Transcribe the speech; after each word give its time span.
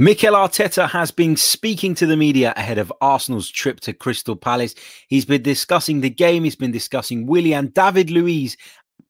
Mikel 0.00 0.32
Arteta 0.32 0.88
has 0.88 1.10
been 1.10 1.36
speaking 1.36 1.94
to 1.96 2.06
the 2.06 2.16
media 2.16 2.54
ahead 2.56 2.78
of 2.78 2.90
Arsenal's 3.02 3.50
trip 3.50 3.80
to 3.80 3.92
Crystal 3.92 4.34
Palace. 4.34 4.74
He's 5.08 5.26
been 5.26 5.42
discussing 5.42 6.00
the 6.00 6.08
game, 6.08 6.44
he's 6.44 6.56
been 6.56 6.70
discussing 6.70 7.26
Willian, 7.26 7.66
David 7.66 8.08
Luiz, 8.08 8.56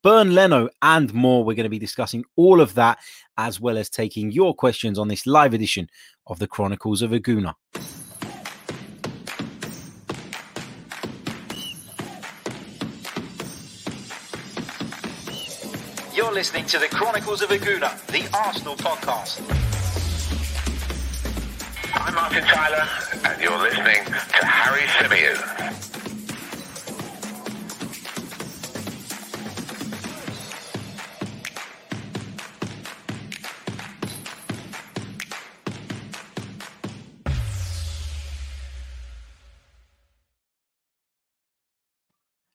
Bernd 0.03 0.35
Leno, 0.35 0.67
and 0.81 1.13
more. 1.13 1.45
We're 1.45 1.55
going 1.55 1.63
to 1.63 1.69
be 1.69 1.79
discussing 1.79 2.25
all 2.35 2.59
of 2.59 2.73
that, 2.73 2.99
as 3.37 3.57
well 3.57 3.77
as 3.77 3.89
taking 3.89 4.33
your 4.33 4.53
questions 4.53 4.99
on 4.99 5.07
this 5.07 5.25
live 5.25 5.53
edition 5.53 5.87
of 6.27 6.39
the 6.39 6.47
Chronicles 6.47 7.01
of 7.01 7.13
a 7.13 7.21
Gooner. 7.21 7.53
You're 16.13 16.33
listening 16.33 16.65
to 16.65 16.79
the 16.79 16.89
Chronicles 16.91 17.41
of 17.41 17.51
a 17.51 17.57
Gooner, 17.57 18.05
the 18.07 18.29
Arsenal 18.37 18.75
podcast. 18.75 19.70
I'm 22.03 22.15
Martin 22.15 22.43
Tyler, 22.43 22.87
and 23.25 23.41
you're 23.43 23.59
listening 23.59 24.03
to 24.05 24.45
Harry 24.45 24.81
Symeou. 24.87 25.61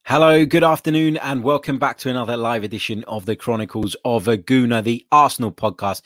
Hello, 0.07 0.47
good 0.47 0.65
afternoon, 0.65 1.19
and 1.19 1.45
welcome 1.45 1.79
back 1.79 1.99
to 1.99 2.09
another 2.09 2.37
live 2.37 2.65
edition 2.65 3.05
of 3.05 3.27
the 3.27 3.37
Chronicles 3.37 3.95
of 4.05 4.27
a 4.27 4.39
Gooner, 4.39 4.83
the 4.83 5.07
Arsenal 5.13 5.53
podcast, 5.53 6.01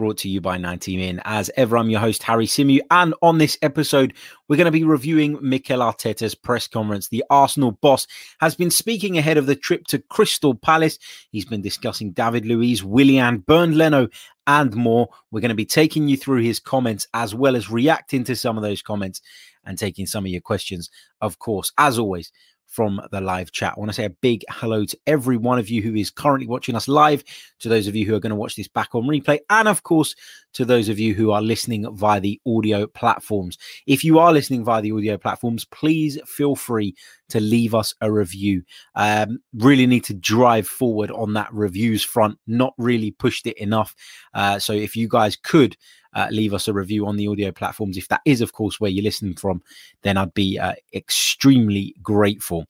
brought 0.00 0.16
to 0.16 0.30
you 0.30 0.40
by 0.40 0.56
90 0.56 0.96
Min. 0.96 1.20
As 1.26 1.50
ever, 1.58 1.76
I'm 1.76 1.90
your 1.90 2.00
host, 2.00 2.22
Harry 2.22 2.46
Symeou. 2.46 2.80
And 2.90 3.12
on 3.20 3.36
this 3.36 3.58
episode, 3.60 4.14
we're 4.48 4.56
going 4.56 4.64
to 4.64 4.70
be 4.70 4.82
reviewing 4.82 5.36
Mikel 5.42 5.80
Arteta's 5.80 6.34
press 6.34 6.66
conference. 6.66 7.08
The 7.08 7.22
Arsenal 7.28 7.72
boss 7.72 8.06
has 8.40 8.54
been 8.54 8.70
speaking 8.70 9.18
ahead 9.18 9.36
of 9.36 9.44
the 9.44 9.54
trip 9.54 9.86
to 9.88 9.98
Crystal 9.98 10.54
Palace. 10.54 10.98
He's 11.32 11.44
been 11.44 11.60
discussing 11.60 12.12
David 12.12 12.46
Luiz, 12.46 12.82
Willian, 12.82 13.40
Bernd 13.40 13.76
Leno, 13.76 14.08
and 14.46 14.74
more. 14.74 15.10
We're 15.30 15.40
going 15.40 15.50
to 15.50 15.54
be 15.54 15.66
taking 15.66 16.08
you 16.08 16.16
through 16.16 16.40
his 16.44 16.60
comments 16.60 17.06
as 17.12 17.34
well 17.34 17.54
as 17.54 17.68
reacting 17.68 18.24
to 18.24 18.34
some 18.34 18.56
of 18.56 18.62
those 18.62 18.80
comments 18.80 19.20
and 19.66 19.76
taking 19.76 20.06
some 20.06 20.24
of 20.24 20.30
your 20.30 20.40
questions, 20.40 20.88
of 21.20 21.38
course. 21.38 21.74
As 21.76 21.98
always, 21.98 22.32
from 22.70 23.00
the 23.10 23.20
live 23.20 23.50
chat. 23.50 23.74
I 23.76 23.80
want 23.80 23.90
to 23.90 23.94
say 23.94 24.04
a 24.04 24.10
big 24.10 24.44
hello 24.48 24.84
to 24.84 24.98
every 25.06 25.36
one 25.36 25.58
of 25.58 25.68
you 25.68 25.82
who 25.82 25.94
is 25.94 26.10
currently 26.10 26.46
watching 26.46 26.76
us 26.76 26.88
live, 26.88 27.22
to 27.58 27.68
those 27.68 27.86
of 27.86 27.96
you 27.96 28.06
who 28.06 28.14
are 28.14 28.20
going 28.20 28.30
to 28.30 28.36
watch 28.36 28.56
this 28.56 28.68
back 28.68 28.94
on 28.94 29.02
replay, 29.02 29.40
and 29.50 29.68
of 29.68 29.82
course, 29.82 30.14
to 30.52 30.64
those 30.64 30.88
of 30.88 30.98
you 30.98 31.12
who 31.14 31.32
are 31.32 31.42
listening 31.42 31.86
via 31.94 32.20
the 32.20 32.40
audio 32.46 32.86
platforms. 32.86 33.58
If 33.86 34.04
you 34.04 34.18
are 34.18 34.32
listening 34.32 34.64
via 34.64 34.82
the 34.82 34.92
audio 34.92 35.18
platforms, 35.18 35.64
please 35.64 36.18
feel 36.26 36.56
free 36.56 36.94
to 37.30 37.40
leave 37.40 37.74
us 37.74 37.94
a 38.00 38.10
review. 38.10 38.62
Um, 38.94 39.40
really 39.54 39.86
need 39.86 40.04
to 40.04 40.14
drive 40.14 40.66
forward 40.66 41.10
on 41.10 41.32
that 41.34 41.52
reviews 41.52 42.04
front, 42.04 42.38
not 42.46 42.74
really 42.78 43.10
pushed 43.10 43.46
it 43.46 43.56
enough. 43.58 43.94
Uh, 44.34 44.58
so 44.58 44.72
if 44.72 44.96
you 44.96 45.08
guys 45.08 45.36
could, 45.36 45.76
uh, 46.14 46.28
leave 46.30 46.52
us 46.52 46.68
a 46.68 46.72
review 46.72 47.06
on 47.06 47.16
the 47.16 47.28
audio 47.28 47.52
platforms. 47.52 47.96
If 47.96 48.08
that 48.08 48.20
is, 48.24 48.40
of 48.40 48.52
course, 48.52 48.80
where 48.80 48.90
you're 48.90 49.04
listening 49.04 49.34
from, 49.34 49.62
then 50.02 50.16
I'd 50.16 50.34
be 50.34 50.58
uh, 50.58 50.74
extremely 50.94 51.94
grateful. 52.02 52.66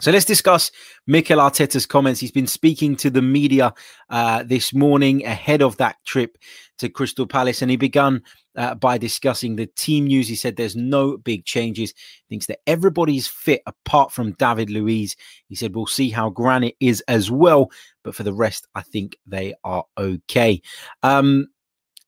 So 0.00 0.12
let's 0.12 0.24
discuss 0.24 0.70
Mikel 1.08 1.38
Arteta's 1.40 1.84
comments. 1.84 2.20
He's 2.20 2.30
been 2.30 2.46
speaking 2.46 2.94
to 2.96 3.10
the 3.10 3.22
media 3.22 3.74
uh, 4.10 4.44
this 4.44 4.72
morning 4.72 5.24
ahead 5.26 5.60
of 5.60 5.76
that 5.78 5.96
trip 6.06 6.38
to 6.78 6.88
Crystal 6.88 7.26
Palace, 7.26 7.62
and 7.62 7.70
he 7.70 7.76
began 7.76 8.22
uh, 8.56 8.76
by 8.76 8.96
discussing 8.96 9.56
the 9.56 9.66
team 9.66 10.06
news. 10.06 10.28
He 10.28 10.36
said 10.36 10.54
there's 10.54 10.76
no 10.76 11.16
big 11.16 11.44
changes. 11.44 11.94
Thinks 12.28 12.46
that 12.46 12.60
everybody's 12.68 13.26
fit 13.26 13.62
apart 13.66 14.12
from 14.12 14.32
David 14.32 14.70
Luiz. 14.70 15.16
He 15.48 15.56
said 15.56 15.74
we'll 15.74 15.86
see 15.86 16.10
how 16.10 16.30
Granit 16.30 16.76
is 16.78 17.02
as 17.08 17.28
well, 17.28 17.72
but 18.04 18.14
for 18.14 18.22
the 18.22 18.32
rest, 18.32 18.68
I 18.76 18.82
think 18.82 19.16
they 19.26 19.54
are 19.64 19.84
okay. 19.98 20.62
Um, 21.02 21.48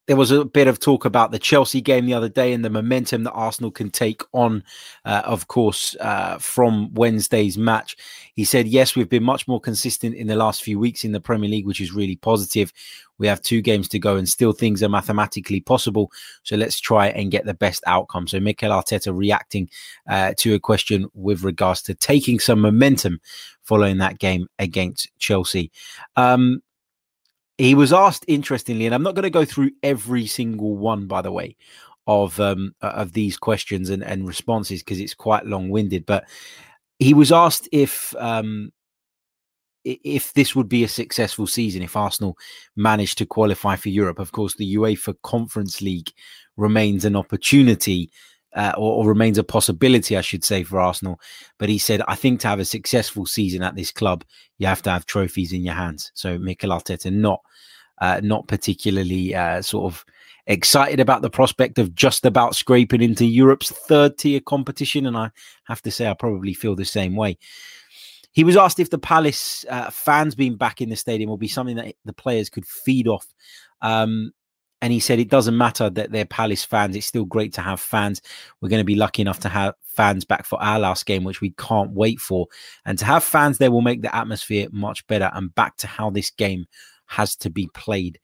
there 0.06 0.16
was 0.16 0.30
a 0.30 0.44
bit 0.44 0.66
of 0.66 0.80
talk 0.80 1.04
about 1.04 1.30
the 1.30 1.38
Chelsea 1.38 1.80
game 1.80 2.06
the 2.06 2.14
other 2.14 2.28
day 2.28 2.52
and 2.52 2.64
the 2.64 2.70
momentum 2.70 3.24
that 3.24 3.32
Arsenal 3.32 3.70
can 3.70 3.90
take 3.90 4.22
on, 4.32 4.64
uh, 5.04 5.22
of 5.24 5.46
course, 5.46 5.94
uh, 6.00 6.36
from 6.38 6.92
Wednesday's 6.94 7.56
match. 7.56 7.96
He 8.34 8.44
said, 8.44 8.66
Yes, 8.66 8.96
we've 8.96 9.08
been 9.08 9.22
much 9.22 9.46
more 9.46 9.60
consistent 9.60 10.16
in 10.16 10.26
the 10.26 10.36
last 10.36 10.62
few 10.62 10.78
weeks 10.78 11.04
in 11.04 11.12
the 11.12 11.20
Premier 11.20 11.48
League, 11.48 11.66
which 11.66 11.80
is 11.80 11.92
really 11.92 12.16
positive. 12.16 12.72
We 13.18 13.26
have 13.26 13.42
two 13.42 13.60
games 13.60 13.86
to 13.90 13.98
go 13.98 14.16
and 14.16 14.28
still 14.28 14.52
things 14.52 14.82
are 14.82 14.88
mathematically 14.88 15.60
possible. 15.60 16.10
So 16.42 16.56
let's 16.56 16.80
try 16.80 17.08
and 17.08 17.30
get 17.30 17.44
the 17.44 17.54
best 17.54 17.84
outcome. 17.86 18.26
So 18.26 18.40
Mikel 18.40 18.70
Arteta 18.70 19.16
reacting 19.16 19.68
uh, 20.08 20.32
to 20.38 20.54
a 20.54 20.58
question 20.58 21.06
with 21.14 21.44
regards 21.44 21.82
to 21.82 21.94
taking 21.94 22.40
some 22.40 22.60
momentum 22.60 23.20
following 23.62 23.98
that 23.98 24.18
game 24.18 24.48
against 24.58 25.10
Chelsea. 25.18 25.70
Um, 26.16 26.62
he 27.60 27.74
was 27.74 27.92
asked 27.92 28.24
interestingly, 28.26 28.86
and 28.86 28.94
I'm 28.94 29.02
not 29.02 29.14
going 29.14 29.24
to 29.24 29.30
go 29.30 29.44
through 29.44 29.72
every 29.82 30.26
single 30.26 30.76
one, 30.76 31.06
by 31.06 31.20
the 31.20 31.30
way, 31.30 31.56
of 32.06 32.40
um, 32.40 32.74
of 32.80 33.12
these 33.12 33.36
questions 33.36 33.90
and, 33.90 34.02
and 34.02 34.26
responses 34.26 34.82
because 34.82 34.98
it's 34.98 35.14
quite 35.14 35.44
long 35.44 35.68
winded. 35.68 36.06
But 36.06 36.24
he 36.98 37.12
was 37.12 37.30
asked 37.30 37.68
if 37.70 38.14
um, 38.16 38.72
if 39.84 40.32
this 40.32 40.56
would 40.56 40.68
be 40.70 40.84
a 40.84 40.88
successful 40.88 41.46
season 41.46 41.82
if 41.82 41.96
Arsenal 41.96 42.36
managed 42.76 43.18
to 43.18 43.26
qualify 43.26 43.76
for 43.76 43.90
Europe. 43.90 44.18
Of 44.18 44.32
course, 44.32 44.54
the 44.54 44.76
UEFA 44.76 45.14
Conference 45.22 45.82
League 45.82 46.10
remains 46.56 47.04
an 47.04 47.14
opportunity 47.14 48.10
uh, 48.54 48.72
or, 48.76 49.04
or, 49.04 49.08
remains 49.08 49.38
a 49.38 49.44
possibility, 49.44 50.16
I 50.16 50.22
should 50.22 50.44
say, 50.44 50.64
for 50.64 50.80
Arsenal. 50.80 51.20
But 51.58 51.68
he 51.68 51.78
said, 51.78 52.02
I 52.08 52.16
think 52.16 52.40
to 52.40 52.48
have 52.48 52.58
a 52.58 52.64
successful 52.64 53.26
season 53.26 53.62
at 53.62 53.76
this 53.76 53.92
club, 53.92 54.24
you 54.58 54.66
have 54.66 54.82
to 54.82 54.90
have 54.90 55.06
trophies 55.06 55.52
in 55.52 55.62
your 55.62 55.74
hands. 55.74 56.10
So 56.14 56.38
Mikel 56.38 56.70
Arteta 56.70 57.12
not 57.12 57.40
uh, 58.00 58.20
not 58.22 58.48
particularly 58.48 59.34
uh, 59.34 59.62
sort 59.62 59.92
of 59.92 60.04
excited 60.46 61.00
about 61.00 61.22
the 61.22 61.30
prospect 61.30 61.78
of 61.78 61.94
just 61.94 62.24
about 62.24 62.56
scraping 62.56 63.02
into 63.02 63.26
Europe's 63.26 63.70
third 63.70 64.18
tier 64.18 64.40
competition, 64.40 65.06
and 65.06 65.16
I 65.16 65.30
have 65.64 65.82
to 65.82 65.90
say 65.90 66.08
I 66.08 66.14
probably 66.14 66.54
feel 66.54 66.74
the 66.74 66.84
same 66.84 67.14
way. 67.14 67.38
He 68.32 68.44
was 68.44 68.56
asked 68.56 68.78
if 68.80 68.90
the 68.90 68.98
Palace 68.98 69.64
uh, 69.68 69.90
fans 69.90 70.34
being 70.34 70.56
back 70.56 70.80
in 70.80 70.88
the 70.88 70.96
stadium 70.96 71.28
will 71.28 71.36
be 71.36 71.48
something 71.48 71.76
that 71.76 71.94
the 72.04 72.12
players 72.12 72.48
could 72.48 72.66
feed 72.66 73.08
off. 73.08 73.26
Um, 73.82 74.32
and 74.82 74.92
he 74.92 75.00
said 75.00 75.18
it 75.18 75.28
doesn't 75.28 75.56
matter 75.56 75.90
that 75.90 76.10
they're 76.10 76.24
Palace 76.24 76.64
fans. 76.64 76.96
It's 76.96 77.06
still 77.06 77.24
great 77.24 77.52
to 77.54 77.60
have 77.60 77.80
fans. 77.80 78.22
We're 78.60 78.70
going 78.70 78.80
to 78.80 78.84
be 78.84 78.94
lucky 78.94 79.22
enough 79.22 79.40
to 79.40 79.48
have 79.48 79.74
fans 79.82 80.24
back 80.24 80.46
for 80.46 80.60
our 80.62 80.78
last 80.78 81.06
game, 81.06 81.24
which 81.24 81.40
we 81.40 81.50
can't 81.52 81.92
wait 81.92 82.18
for. 82.18 82.46
And 82.86 82.98
to 82.98 83.04
have 83.04 83.22
fans 83.22 83.58
there 83.58 83.70
will 83.70 83.82
make 83.82 84.02
the 84.02 84.14
atmosphere 84.14 84.68
much 84.72 85.06
better 85.06 85.30
and 85.34 85.54
back 85.54 85.76
to 85.78 85.86
how 85.86 86.10
this 86.10 86.30
game 86.30 86.66
has 87.06 87.36
to 87.36 87.50
be 87.50 87.68
played. 87.74 88.18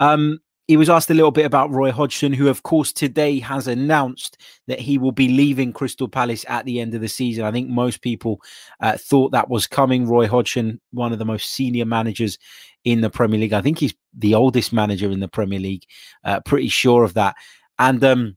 Um, 0.00 0.40
he 0.66 0.78
was 0.78 0.88
asked 0.88 1.10
a 1.10 1.14
little 1.14 1.30
bit 1.30 1.44
about 1.44 1.70
Roy 1.70 1.92
Hodgson, 1.92 2.32
who, 2.32 2.48
of 2.48 2.62
course, 2.62 2.90
today 2.90 3.38
has 3.40 3.68
announced 3.68 4.38
that 4.66 4.80
he 4.80 4.96
will 4.96 5.12
be 5.12 5.28
leaving 5.28 5.74
Crystal 5.74 6.08
Palace 6.08 6.44
at 6.48 6.64
the 6.64 6.80
end 6.80 6.94
of 6.94 7.02
the 7.02 7.08
season. 7.08 7.44
I 7.44 7.52
think 7.52 7.68
most 7.68 8.00
people 8.00 8.40
uh, 8.80 8.96
thought 8.96 9.32
that 9.32 9.50
was 9.50 9.66
coming. 9.66 10.06
Roy 10.06 10.26
Hodgson, 10.26 10.80
one 10.92 11.12
of 11.12 11.18
the 11.18 11.26
most 11.26 11.50
senior 11.50 11.84
managers 11.84 12.38
in 12.84 13.02
the 13.02 13.10
Premier 13.10 13.40
League. 13.40 13.52
I 13.52 13.60
think 13.60 13.78
he's 13.78 13.94
the 14.16 14.34
oldest 14.34 14.72
manager 14.72 15.10
in 15.10 15.20
the 15.20 15.28
Premier 15.28 15.58
League. 15.58 15.84
Uh, 16.24 16.40
pretty 16.40 16.68
sure 16.68 17.04
of 17.04 17.12
that. 17.14 17.34
And 17.78 18.02
um, 18.02 18.36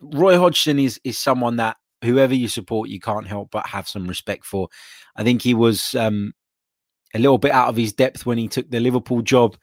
Roy 0.00 0.38
Hodgson 0.38 0.78
is 0.78 0.98
is 1.04 1.18
someone 1.18 1.56
that 1.56 1.76
whoever 2.02 2.34
you 2.34 2.48
support, 2.48 2.88
you 2.88 3.00
can't 3.00 3.26
help 3.26 3.50
but 3.50 3.66
have 3.66 3.88
some 3.88 4.06
respect 4.06 4.46
for. 4.46 4.68
I 5.16 5.22
think 5.22 5.42
he 5.42 5.52
was 5.52 5.94
um, 5.94 6.32
a 7.14 7.18
little 7.18 7.38
bit 7.38 7.52
out 7.52 7.68
of 7.68 7.76
his 7.76 7.92
depth 7.92 8.24
when 8.24 8.38
he 8.38 8.48
took 8.48 8.70
the 8.70 8.80
Liverpool 8.80 9.20
job. 9.20 9.56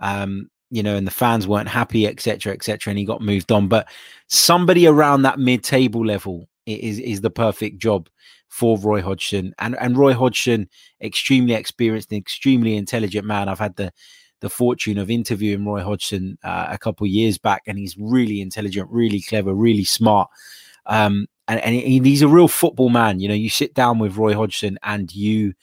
Um, 0.00 0.48
you 0.70 0.82
know, 0.82 0.96
and 0.96 1.06
the 1.06 1.12
fans 1.12 1.46
weren't 1.46 1.68
happy, 1.68 2.06
etc., 2.06 2.52
etc., 2.52 2.90
and 2.90 2.98
he 2.98 3.04
got 3.04 3.22
moved 3.22 3.50
on. 3.50 3.68
But 3.68 3.88
somebody 4.26 4.86
around 4.86 5.22
that 5.22 5.38
mid-table 5.38 6.04
level 6.04 6.48
is 6.66 6.98
is 6.98 7.20
the 7.20 7.30
perfect 7.30 7.78
job 7.78 8.08
for 8.48 8.78
Roy 8.78 9.02
Hodgson. 9.02 9.54
And 9.58 9.76
and 9.80 9.96
Roy 9.96 10.14
Hodgson, 10.14 10.68
extremely 11.02 11.54
experienced 11.54 12.12
and 12.12 12.20
extremely 12.20 12.76
intelligent 12.76 13.26
man. 13.26 13.48
I've 13.48 13.58
had 13.58 13.76
the 13.76 13.92
the 14.40 14.50
fortune 14.50 14.98
of 14.98 15.10
interviewing 15.10 15.66
Roy 15.66 15.82
Hodgson 15.82 16.38
uh, 16.44 16.66
a 16.70 16.78
couple 16.78 17.06
years 17.06 17.38
back, 17.38 17.62
and 17.66 17.78
he's 17.78 17.96
really 17.98 18.40
intelligent, 18.40 18.88
really 18.90 19.20
clever, 19.20 19.54
really 19.54 19.84
smart. 19.84 20.28
Um, 20.86 21.26
and, 21.48 21.60
and 21.60 21.74
he's 22.06 22.22
a 22.22 22.28
real 22.28 22.48
football 22.48 22.90
man. 22.90 23.20
You 23.20 23.28
know, 23.28 23.34
you 23.34 23.48
sit 23.48 23.74
down 23.74 23.98
with 23.98 24.16
Roy 24.16 24.34
Hodgson 24.34 24.78
and 24.82 25.12
you 25.14 25.54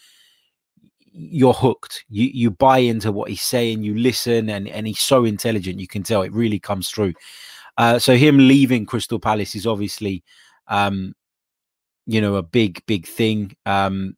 you're 1.17 1.53
hooked. 1.53 2.03
You 2.09 2.29
you 2.33 2.51
buy 2.51 2.79
into 2.79 3.11
what 3.11 3.29
he's 3.29 3.41
saying, 3.41 3.83
you 3.83 3.95
listen, 3.95 4.49
and 4.49 4.67
and 4.67 4.85
he's 4.87 4.99
so 4.99 5.25
intelligent. 5.25 5.79
You 5.79 5.87
can 5.87 6.03
tell 6.03 6.21
it 6.21 6.33
really 6.33 6.59
comes 6.59 6.89
through. 6.89 7.13
Uh, 7.77 7.99
so 7.99 8.15
him 8.15 8.37
leaving 8.37 8.85
Crystal 8.85 9.19
Palace 9.19 9.55
is 9.55 9.67
obviously 9.67 10.23
um, 10.67 11.13
you 12.05 12.21
know, 12.21 12.35
a 12.35 12.43
big, 12.43 12.85
big 12.85 13.07
thing. 13.07 13.55
Um, 13.65 14.15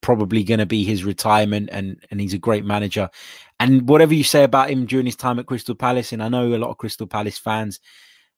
probably 0.00 0.44
going 0.44 0.60
to 0.60 0.66
be 0.66 0.84
his 0.84 1.04
retirement, 1.04 1.68
and 1.72 2.04
and 2.10 2.20
he's 2.20 2.34
a 2.34 2.38
great 2.38 2.64
manager, 2.64 3.08
And 3.60 3.88
whatever 3.88 4.14
you 4.14 4.24
say 4.24 4.44
about 4.44 4.70
him 4.70 4.86
during 4.86 5.06
his 5.06 5.16
time 5.16 5.38
at 5.38 5.46
Crystal 5.46 5.74
Palace, 5.74 6.12
and 6.12 6.22
I 6.22 6.28
know 6.28 6.46
a 6.46 6.58
lot 6.58 6.70
of 6.70 6.78
Crystal 6.78 7.06
Palace 7.06 7.38
fans 7.38 7.80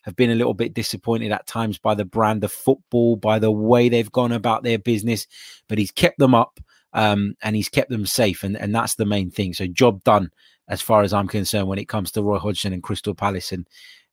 have 0.03 0.17
been 0.17 0.31
a 0.31 0.37
little 0.37 0.55
bit 0.55 0.73
disappointed 0.73 1.33
at 1.33 1.47
times 1.47 1.79
by 1.79 1.95
the 1.95 2.05
brand 2.05 2.45
of 2.45 2.53
football, 2.53 3.17
by 3.17 3.39
the 3.39 3.51
way 3.51 3.89
they've 3.89 4.13
gone 4.13 4.33
about 4.33 4.63
their 4.63 4.79
business, 4.79 5.27
but 5.69 5.79
he's 5.79 5.91
kept 5.91 6.19
them 6.19 6.35
up 6.35 6.61
um, 6.93 7.35
and 7.43 7.57
he's 7.57 7.69
kept 7.69 7.91
them 7.91 8.07
safe, 8.07 8.43
and, 8.43 8.57
and 8.57 8.75
that's 8.75 8.95
the 8.95 9.07
main 9.07 9.31
thing. 9.31 9.55
So, 9.55 9.67
job 9.67 10.03
done 10.05 10.31
as 10.69 10.83
far 10.83 11.03
as 11.03 11.13
I'm 11.13 11.29
concerned 11.29 11.69
when 11.69 11.79
it 11.79 11.89
comes 11.89 12.11
to 12.13 12.23
Roy 12.23 12.39
Hodgson 12.39 12.73
and 12.73 12.83
Crystal 12.83 13.15
Palace. 13.15 13.53
And 13.53 13.69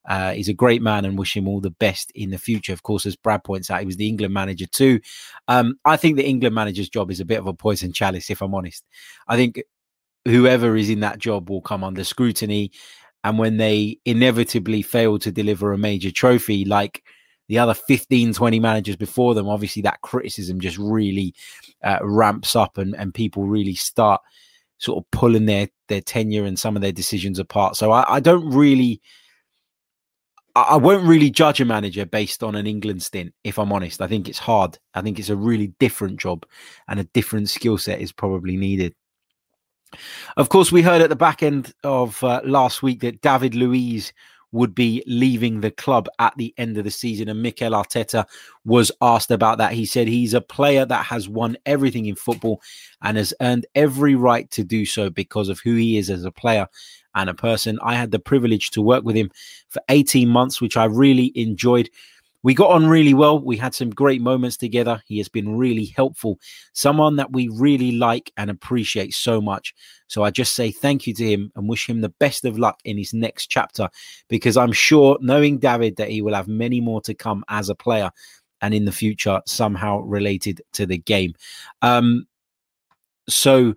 uh, 0.08 0.34
he's 0.34 0.50
a 0.50 0.54
great 0.54 0.82
man 0.82 1.06
and 1.06 1.18
wish 1.18 1.36
him 1.36 1.48
all 1.48 1.62
the 1.62 1.72
best 1.72 2.12
in 2.14 2.30
the 2.30 2.38
future. 2.38 2.74
Of 2.74 2.84
course, 2.84 3.06
as 3.06 3.16
Brad 3.16 3.44
points 3.44 3.72
out, 3.72 3.80
he 3.80 3.86
was 3.86 3.98
the 3.98 4.08
England 4.08 4.34
manager 4.34 4.66
too. 4.66 5.00
Um, 5.48 5.76
I 5.86 5.98
think 5.98 6.18
the 6.18 6.28
England 6.28 6.56
manager's 6.56 6.90
job 6.90 7.10
is 7.10 7.20
a 7.20 7.26
bit 7.26 7.40
of 7.40 7.48
a 7.48 7.54
poison 7.54 7.94
chalice, 7.94 8.30
if 8.30 8.42
I'm 8.42 8.54
honest. 8.54 8.84
I 9.28 9.36
think 9.36 9.64
whoever 10.26 10.76
is 10.76 10.90
in 10.90 11.00
that 11.02 11.20
job 11.20 11.50
will 11.50 11.62
come 11.62 11.84
under 11.84 12.04
scrutiny. 12.04 12.72
And 13.24 13.40
when 13.40 13.58
they 13.58 14.00
inevitably 14.04 14.82
fail 14.82 15.18
to 15.20 15.32
deliver 15.32 15.72
a 15.72 15.78
major 15.78 16.12
trophy, 16.12 16.66
like 16.66 17.04
the 17.54 17.60
other 17.60 17.76
15, 17.76 18.34
20 18.34 18.60
managers 18.60 18.96
before 18.96 19.36
them, 19.36 19.48
obviously 19.48 19.84
that 19.84 20.02
criticism 20.02 20.60
just 20.60 20.80
really 20.80 21.36
uh, 21.84 22.00
ramps 22.02 22.56
up 22.56 22.80
and, 22.80 22.96
and 22.96 23.14
people 23.14 23.44
really 23.44 23.76
start 23.76 24.22
sort 24.80 24.98
of 24.98 25.12
pulling 25.12 25.46
their, 25.46 25.68
their 25.88 26.02
tenure 26.02 26.46
and 26.46 26.58
some 26.58 26.76
of 26.76 26.82
their 26.82 26.92
decisions 26.92 27.38
apart. 27.38 27.76
So 27.76 27.92
I, 27.92 28.16
I 28.16 28.20
don't 28.22 28.50
really 28.50 29.02
I 30.56 30.78
won't 30.78 31.06
really 31.06 31.30
judge 31.30 31.62
a 31.62 31.66
manager 31.66 32.08
based 32.08 32.44
on 32.44 32.56
an 32.56 32.66
England 32.66 33.04
stint, 33.04 33.36
if 33.44 33.60
I'm 33.60 33.72
honest. 33.72 34.02
I 34.02 34.08
think 34.08 34.28
it's 34.28 34.40
hard. 34.40 34.80
I 34.96 35.02
think 35.02 35.20
it's 35.20 35.30
a 35.30 35.36
really 35.36 35.74
different 35.80 36.20
job 36.20 36.48
and 36.88 37.00
a 37.00 37.06
different 37.06 37.50
skill 37.50 37.78
set 37.78 38.02
is 38.02 38.12
probably 38.12 38.58
needed. 38.58 38.96
Of 40.38 40.50
course, 40.50 40.72
we 40.72 40.82
heard 40.82 41.02
at 41.02 41.10
the 41.10 41.16
back 41.16 41.44
end 41.44 41.72
of 41.84 42.24
uh, 42.24 42.42
last 42.46 42.82
week 42.82 43.02
that 43.02 43.22
David 43.22 43.54
Luiz 43.54 44.12
would 44.54 44.74
be 44.74 45.04
leaving 45.06 45.60
the 45.60 45.72
club 45.72 46.08
at 46.20 46.34
the 46.38 46.54
end 46.58 46.78
of 46.78 46.86
the 46.86 46.92
season. 46.92 47.28
And 47.28 47.42
Mikel 47.42 47.72
Arteta 47.72 48.26
was 48.64 48.92
asked 49.02 49.32
about 49.32 49.58
that. 49.58 49.74
He 49.74 49.86
said 49.86 50.08
he's 50.08 50.34
a 50.34 50.42
player 50.42 50.86
that 50.86 51.06
has 51.08 51.28
won 51.28 51.58
everything 51.66 52.06
in 52.06 52.16
football 52.16 52.62
and 53.02 53.18
has 53.18 53.34
earned 53.42 53.66
every 53.76 54.16
right 54.16 54.50
to 54.52 54.64
do 54.64 54.86
so 54.86 55.10
because 55.10 55.50
of 55.50 55.60
who 55.60 55.76
he 55.76 55.98
is 55.98 56.10
as 56.10 56.24
a 56.24 56.32
player 56.32 56.68
and 57.16 57.30
a 57.30 57.34
person. 57.34 57.80
I 57.82 57.96
had 57.96 58.12
the 58.12 58.20
privilege 58.20 58.72
to 58.72 58.82
work 58.82 59.04
with 59.04 59.16
him 59.16 59.32
for 59.70 59.82
18 59.90 60.30
months, 60.30 60.62
which 60.62 60.78
I 60.78 60.86
really 60.86 61.32
enjoyed. 61.36 61.90
We 62.44 62.54
got 62.54 62.72
on 62.72 62.88
really 62.88 63.14
well. 63.14 63.40
We 63.40 63.56
had 63.58 63.74
some 63.74 63.90
great 63.90 64.22
moments 64.22 64.58
together. 64.58 65.02
He 65.06 65.18
has 65.18 65.30
been 65.30 65.58
really 65.58 65.94
helpful, 65.96 66.40
someone 66.74 67.16
that 67.16 67.32
we 67.32 67.48
really 67.48 67.94
like 67.94 68.32
and 68.36 68.50
appreciate 68.50 69.14
so 69.14 69.42
much. 69.42 69.74
So 70.08 70.24
I 70.24 70.30
just 70.30 70.54
say 70.54 70.72
thank 70.72 71.08
you 71.08 71.14
to 71.16 71.26
him 71.26 71.52
and 71.56 71.70
wish 71.70 71.88
him 71.90 72.02
the 72.02 72.10
best 72.10 72.44
of 72.44 72.60
luck 72.60 72.80
in 72.84 72.98
his 72.98 73.14
next 73.14 73.48
chapter 73.48 73.90
because 74.28 74.58
I'm 74.58 74.74
sure, 74.74 75.18
knowing 75.22 75.58
David, 75.58 75.96
that 75.96 76.10
he 76.10 76.22
will 76.22 76.36
have 76.36 76.50
many 76.50 76.82
more 76.82 77.02
to 77.02 77.14
come 77.14 77.46
as 77.48 77.70
a 77.70 77.76
player 77.76 78.12
and 78.62 78.74
in 78.74 78.86
the 78.86 78.92
future 78.92 79.42
somehow 79.46 80.00
related 80.00 80.62
to 80.74 80.86
the 80.86 80.98
game. 80.98 81.34
Um, 81.82 82.28
so, 83.28 83.74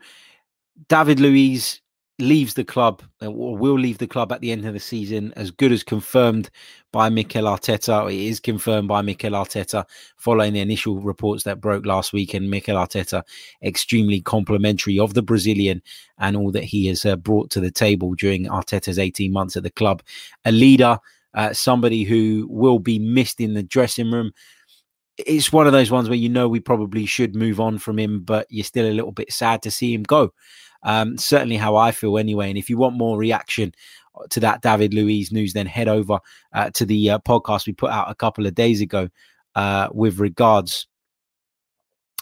David 0.89 1.21
Luiz 1.21 1.81
leaves 2.19 2.55
the 2.55 2.65
club 2.65 3.03
uh, 3.23 3.27
or 3.27 3.57
will 3.57 3.79
leave 3.79 3.99
the 3.99 4.07
club 4.07 4.33
at 4.33 4.41
the 4.41 4.51
end 4.51 4.65
of 4.65 4.73
the 4.73 4.81
season 4.81 5.33
as 5.37 5.51
good 5.51 5.71
as 5.71 5.83
confirmed 5.83 6.49
by 6.93 7.09
Mikel 7.11 7.45
Arteta. 7.45 8.11
It 8.11 8.19
is 8.19 8.41
confirmed 8.41 8.89
by 8.89 9.03
Mikel 9.03 9.33
Arteta 9.33 9.85
following 10.17 10.55
the 10.55 10.61
initial 10.61 10.99
reports 11.01 11.45
that 11.45 11.61
broke 11.61 11.85
last 11.85 12.13
week 12.13 12.33
and 12.33 12.51
Mikel 12.51 12.77
Arteta 12.77 13.23
extremely 13.63 14.21
complimentary 14.23 14.99
of 14.99 15.13
the 15.13 15.23
Brazilian 15.23 15.83
and 16.19 16.37
all 16.37 16.51
that 16.53 16.65
he 16.65 16.87
has 16.87 17.05
uh, 17.05 17.17
brought 17.17 17.51
to 17.51 17.61
the 17.61 17.71
table 17.71 18.15
during 18.15 18.47
Arteta's 18.47 18.99
18 18.99 19.31
months 19.31 19.57
at 19.57 19.63
the 19.63 19.71
club. 19.71 20.03
A 20.47 20.53
leader, 20.53 20.99
uh, 21.35 21.53
somebody 21.53 22.03
who 22.05 22.47
will 22.49 22.79
be 22.79 22.99
missed 22.99 23.41
in 23.41 23.53
the 23.53 23.63
dressing 23.63 24.11
room. 24.11 24.33
It's 25.19 25.53
one 25.53 25.67
of 25.67 25.73
those 25.73 25.91
ones 25.91 26.09
where 26.09 26.19
you 26.19 26.29
know 26.29 26.49
we 26.49 26.61
probably 26.61 27.07
should 27.07 27.35
move 27.35 27.59
on 27.61 27.79
from 27.79 27.99
him, 27.99 28.21
but 28.21 28.47
you're 28.51 28.65
still 28.65 28.87
a 28.87 28.93
little 28.93 29.13
bit 29.13 29.33
sad 29.33 29.63
to 29.63 29.71
see 29.71 29.93
him 29.95 30.03
go. 30.03 30.33
Um, 30.83 31.19
certainly 31.19 31.57
how 31.57 31.77
I 31.77 31.93
feel 31.93 32.19
anyway. 32.19 32.49
And 32.49 32.59
if 32.59 32.71
you 32.71 32.77
want 32.77 32.97
more 32.97 33.19
reaction 33.19 33.75
uh, 34.15 34.27
to 34.31 34.41
that 34.41 34.63
David 34.63 34.95
Luiz 34.95 35.33
news, 35.33 35.53
then 35.53 35.67
head 35.67 35.89
over 35.89 36.21
uh, 36.53 36.71
to 36.71 36.85
the 36.85 37.11
uh, 37.11 37.19
podcast 37.21 37.67
we 37.67 37.73
put 37.73 37.91
out 37.91 38.11
a 38.11 38.15
couple 38.15 38.47
of 38.47 38.55
days 38.55 38.81
ago 38.81 39.09
uh, 39.55 39.89
with 39.93 40.19
regards 40.19 40.87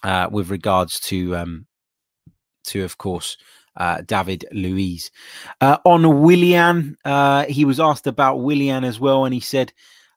uh, 0.02 0.28
with 0.30 0.50
regards 0.50 1.00
to 1.00 1.36
um, 1.36 1.66
to 2.64 2.84
of 2.84 2.98
course 2.98 3.36
uh, 3.76 4.02
David 4.02 4.44
Luiz. 4.52 5.10
Uh, 5.60 5.78
on 5.84 6.22
Willian, 6.22 6.96
uh, 7.04 7.44
he 7.46 7.64
was 7.64 7.80
asked 7.80 8.06
about 8.06 8.40
Willian 8.40 8.84
as 8.84 9.00
well, 9.00 9.24
and 9.24 9.34
he 9.34 9.40
said 9.40 9.72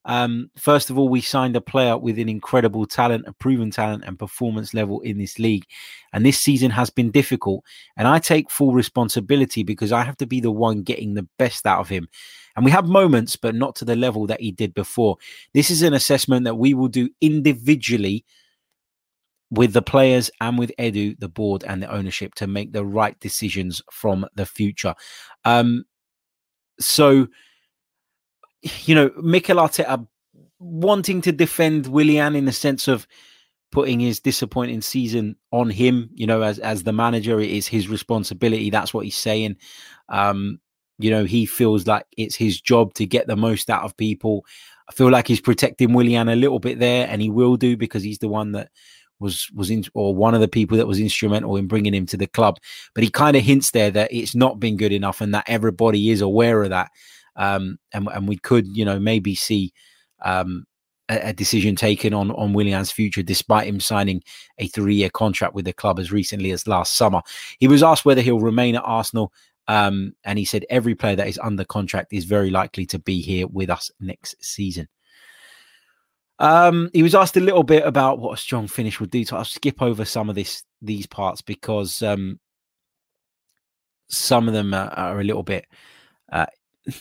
um, 0.08 0.50
first 0.56 0.90
of 0.90 0.98
all, 0.98 1.10
we 1.10 1.20
signed 1.20 1.58
a 1.58 1.62
player 1.62 1.98
with 1.98 2.18
an 2.18 2.30
incredible 2.30 2.86
talent, 2.86 3.26
a 3.28 3.34
proven 3.34 3.72
talent, 3.72 4.06
and 4.06 4.18
performance 4.18 4.74
level 4.74 5.02
in 5.02 5.18
this 5.18 5.38
league. 5.38 5.66
And 6.14 6.26
this 6.26 6.40
season 6.40 6.72
has 6.72 6.90
been 6.90 7.12
difficult. 7.12 7.66
And 7.98 8.08
I 8.08 8.20
take 8.20 8.50
full 8.50 8.74
responsibility 8.74 9.64
because 9.64 9.92
I 9.92 10.04
have 10.04 10.16
to 10.18 10.26
be 10.26 10.40
the 10.40 10.50
one 10.52 10.84
getting 10.84 11.14
the 11.14 11.28
best 11.38 11.66
out 11.66 11.82
of 11.82 11.90
him. 11.90 12.08
And 12.56 12.64
we 12.64 12.72
have 12.72 12.88
moments, 12.88 13.36
but 13.36 13.54
not 13.54 13.76
to 13.76 13.86
the 13.86 13.98
level 13.98 14.26
that 14.28 14.40
he 14.40 14.52
did 14.52 14.74
before. 14.74 15.18
This 15.54 15.70
is 15.70 15.82
an 15.82 15.94
assessment 15.94 16.46
that 16.46 16.56
we 16.56 16.74
will 16.74 16.88
do 16.88 17.10
individually 17.20 18.24
with 19.52 19.74
the 19.74 19.82
players 19.82 20.32
and 20.40 20.58
with 20.58 20.72
Edu, 20.80 21.20
the 21.20 21.30
board, 21.30 21.66
and 21.66 21.84
the 21.84 21.92
ownership 21.92 22.34
to 22.36 22.48
make 22.48 22.72
the 22.72 22.86
right 22.86 23.20
decisions 23.20 23.82
from 23.92 24.26
the 24.36 24.46
future. 24.46 24.96
Um, 25.44 25.84
so 26.80 27.28
you 28.62 28.96
know, 28.96 29.12
Mikel 29.22 29.58
Arteta 29.58 30.08
wanting 30.60 31.22
to 31.22 31.32
defend 31.32 31.88
Willian 31.88 32.36
in 32.36 32.46
the 32.46 32.52
sense 32.52 32.88
of 32.88 33.08
putting 33.72 34.00
his 34.00 34.20
disappointing 34.20 34.82
season 34.82 35.36
on 35.52 35.70
him, 35.70 36.10
you 36.14 36.26
know, 36.26 36.42
as 36.42 36.60
as 36.60 36.84
the 36.84 36.94
manager, 36.94 37.40
it 37.40 37.52
is 37.52 37.68
his 37.68 37.90
responsibility. 37.90 38.70
That's 38.70 38.94
what 38.94 39.06
he's 39.06 39.18
saying. 39.18 39.58
Um, 40.10 40.60
you 41.00 41.12
know, 41.12 41.26
he 41.26 41.46
feels 41.46 41.86
like 41.86 42.06
it's 42.18 42.36
his 42.36 42.60
job 42.60 42.94
to 42.96 43.06
get 43.06 43.28
the 43.28 43.36
most 43.36 43.70
out 43.70 43.84
of 43.84 43.96
people. 43.98 44.46
I 44.90 44.94
feel 44.94 45.10
like 45.10 45.28
he's 45.28 45.42
protecting 45.42 45.94
Willian 45.94 46.30
a 46.30 46.36
little 46.36 46.60
bit 46.60 46.80
there, 46.80 47.08
and 47.10 47.22
he 47.22 47.30
will 47.30 47.58
do 47.58 47.78
because 47.78 48.04
he's 48.04 48.20
the 48.20 48.30
one 48.30 48.54
that 48.54 48.70
was 49.20 49.50
was 49.54 49.70
in 49.70 49.84
or 49.94 50.16
one 50.16 50.34
of 50.34 50.42
the 50.42 50.48
people 50.48 50.78
that 50.78 50.88
was 50.88 51.00
instrumental 51.00 51.58
in 51.58 51.68
bringing 51.68 51.94
him 51.94 52.06
to 52.08 52.18
the 52.18 52.28
club. 52.28 52.58
But 52.96 53.04
he 53.04 53.10
kind 53.10 53.36
of 53.36 53.44
hints 53.44 53.72
there 53.72 53.92
that 53.92 54.14
it's 54.14 54.36
not 54.36 54.60
been 54.60 54.78
good 54.78 54.94
enough, 54.94 55.22
and 55.22 55.34
that 55.34 55.46
everybody 55.48 56.10
is 56.10 56.22
aware 56.22 56.64
of 56.64 56.70
that 56.70 56.92
um, 57.38 57.80
and 57.94 58.08
and 58.14 58.28
we 58.28 58.38
could 58.38 58.68
you 58.76 58.84
know 58.84 59.00
maybe 59.00 59.36
see 59.36 59.72
um, 60.24 60.66
a, 61.10 61.30
a, 61.30 61.34
decision 61.34 61.76
taken 61.76 62.14
on 62.14 62.32
on 62.32 62.54
Willian's 62.54 62.92
future, 62.92 63.24
despite 63.24 63.68
him 63.68 63.80
signing 63.80 64.22
a 64.58 64.68
three 64.68 64.96
year 64.96 65.10
contract 65.10 65.54
with 65.54 65.66
the 65.66 65.74
club 65.74 66.00
as 66.00 66.12
recently 66.12 66.52
as 66.52 66.68
last 66.68 66.96
summer. 66.96 67.22
He 67.60 67.68
was 67.68 67.84
asked 67.84 68.06
whether 68.06 68.22
he'll 68.22 68.40
remain 68.40 68.76
at 68.76 68.84
Arsenal. 68.84 69.32
Um, 69.70 70.14
and 70.24 70.40
he 70.40 70.46
said 70.46 70.66
every 70.70 70.96
player 70.96 71.18
that 71.18 71.28
is 71.28 71.38
under 71.44 71.66
contract 71.66 72.14
is 72.14 72.24
very 72.24 72.50
likely 72.50 72.86
to 72.86 73.00
be 73.00 73.22
here 73.22 73.48
with 73.48 73.70
us 73.70 73.92
next 74.00 74.42
season. 74.42 74.88
Um, 76.40 76.90
he 76.94 77.04
was 77.04 77.16
asked 77.16 77.36
a 77.36 77.42
little 77.42 77.64
bit 77.64 77.86
about 77.86 78.20
what 78.20 78.34
a 78.34 78.42
strong 78.42 78.68
finish 78.68 79.00
would 79.02 79.10
do. 79.10 79.26
So 79.26 79.36
I'll 79.36 79.44
skip 79.44 79.82
over 79.82 80.06
some 80.06 80.30
of 80.30 80.36
this 80.36 80.64
these 80.82 81.08
parts 81.08 81.42
because 81.42 82.02
um, 82.02 82.40
some 84.10 84.48
of 84.48 84.54
them 84.54 84.74
are, 84.74 84.90
are 84.92 85.20
a 85.20 85.24
little 85.24 85.44
bit 85.44 85.66
uh, 86.32 86.46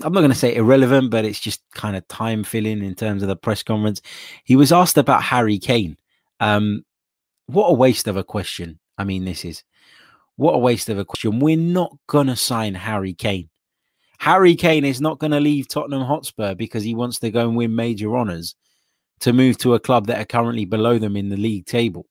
I'm 0.03 0.13
not 0.13 0.21
going 0.21 0.33
to 0.33 0.37
say 0.37 0.55
irrelevant, 0.55 1.11
but 1.11 1.25
it's 1.25 1.39
just 1.39 1.63
kind 1.75 1.97
of 1.97 2.07
time 2.09 2.43
filling 2.45 2.83
in 2.83 2.95
terms 2.95 3.23
of 3.23 3.29
the 3.29 3.37
press 3.37 3.63
conference. 3.63 4.01
He 4.45 4.57
was 4.57 4.73
asked 4.73 4.99
about 4.99 5.23
Harry 5.23 5.59
Kane. 5.59 5.97
Um, 6.41 6.85
what 7.47 7.69
a 7.69 7.75
waste 7.75 8.09
of 8.09 8.17
a 8.17 8.25
question. 8.25 8.81
I 8.99 9.05
mean, 9.05 9.25
this 9.25 9.45
is 9.45 9.63
what 10.37 10.55
a 10.55 10.59
waste 10.59 10.89
of 10.89 10.99
a 10.99 11.05
question. 11.05 11.39
We're 11.39 11.57
not 11.57 11.97
going 12.09 12.27
to 12.27 12.37
sign 12.37 12.75
Harry 12.75 13.15
Kane. 13.15 13.49
Harry 14.19 14.57
Kane 14.57 14.85
is 14.85 15.01
not 15.01 15.19
going 15.19 15.31
to 15.31 15.41
leave 15.41 15.69
Tottenham 15.69 16.03
Hotspur 16.03 16.55
because 16.55 16.83
he 16.83 16.95
wants 16.95 17.19
to 17.21 17.31
go 17.31 17.47
and 17.47 17.57
win 17.57 17.75
major 17.75 18.17
honours 18.17 18.55
to 19.21 19.33
move 19.33 19.59
to 19.59 19.75
a 19.75 19.81
club 19.81 20.07
that 20.07 20.21
are 20.21 20.27
currently 20.27 20.65
below 20.65 20.99
them 20.99 21.17
in 21.17 21.29
the 21.29 21.37
league 21.37 21.67
table. 21.67 22.07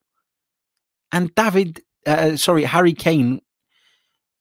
And 1.11 1.33
David, 1.35 1.81
uh, 2.05 2.35
sorry, 2.37 2.63
Harry 2.63 2.93
Kane, 2.93 3.41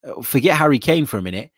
uh, 0.03 0.21
forget 0.21 0.57
Harry 0.57 0.79
Kane 0.79 1.05
for 1.05 1.17
a 1.17 1.21
minute. 1.21 1.51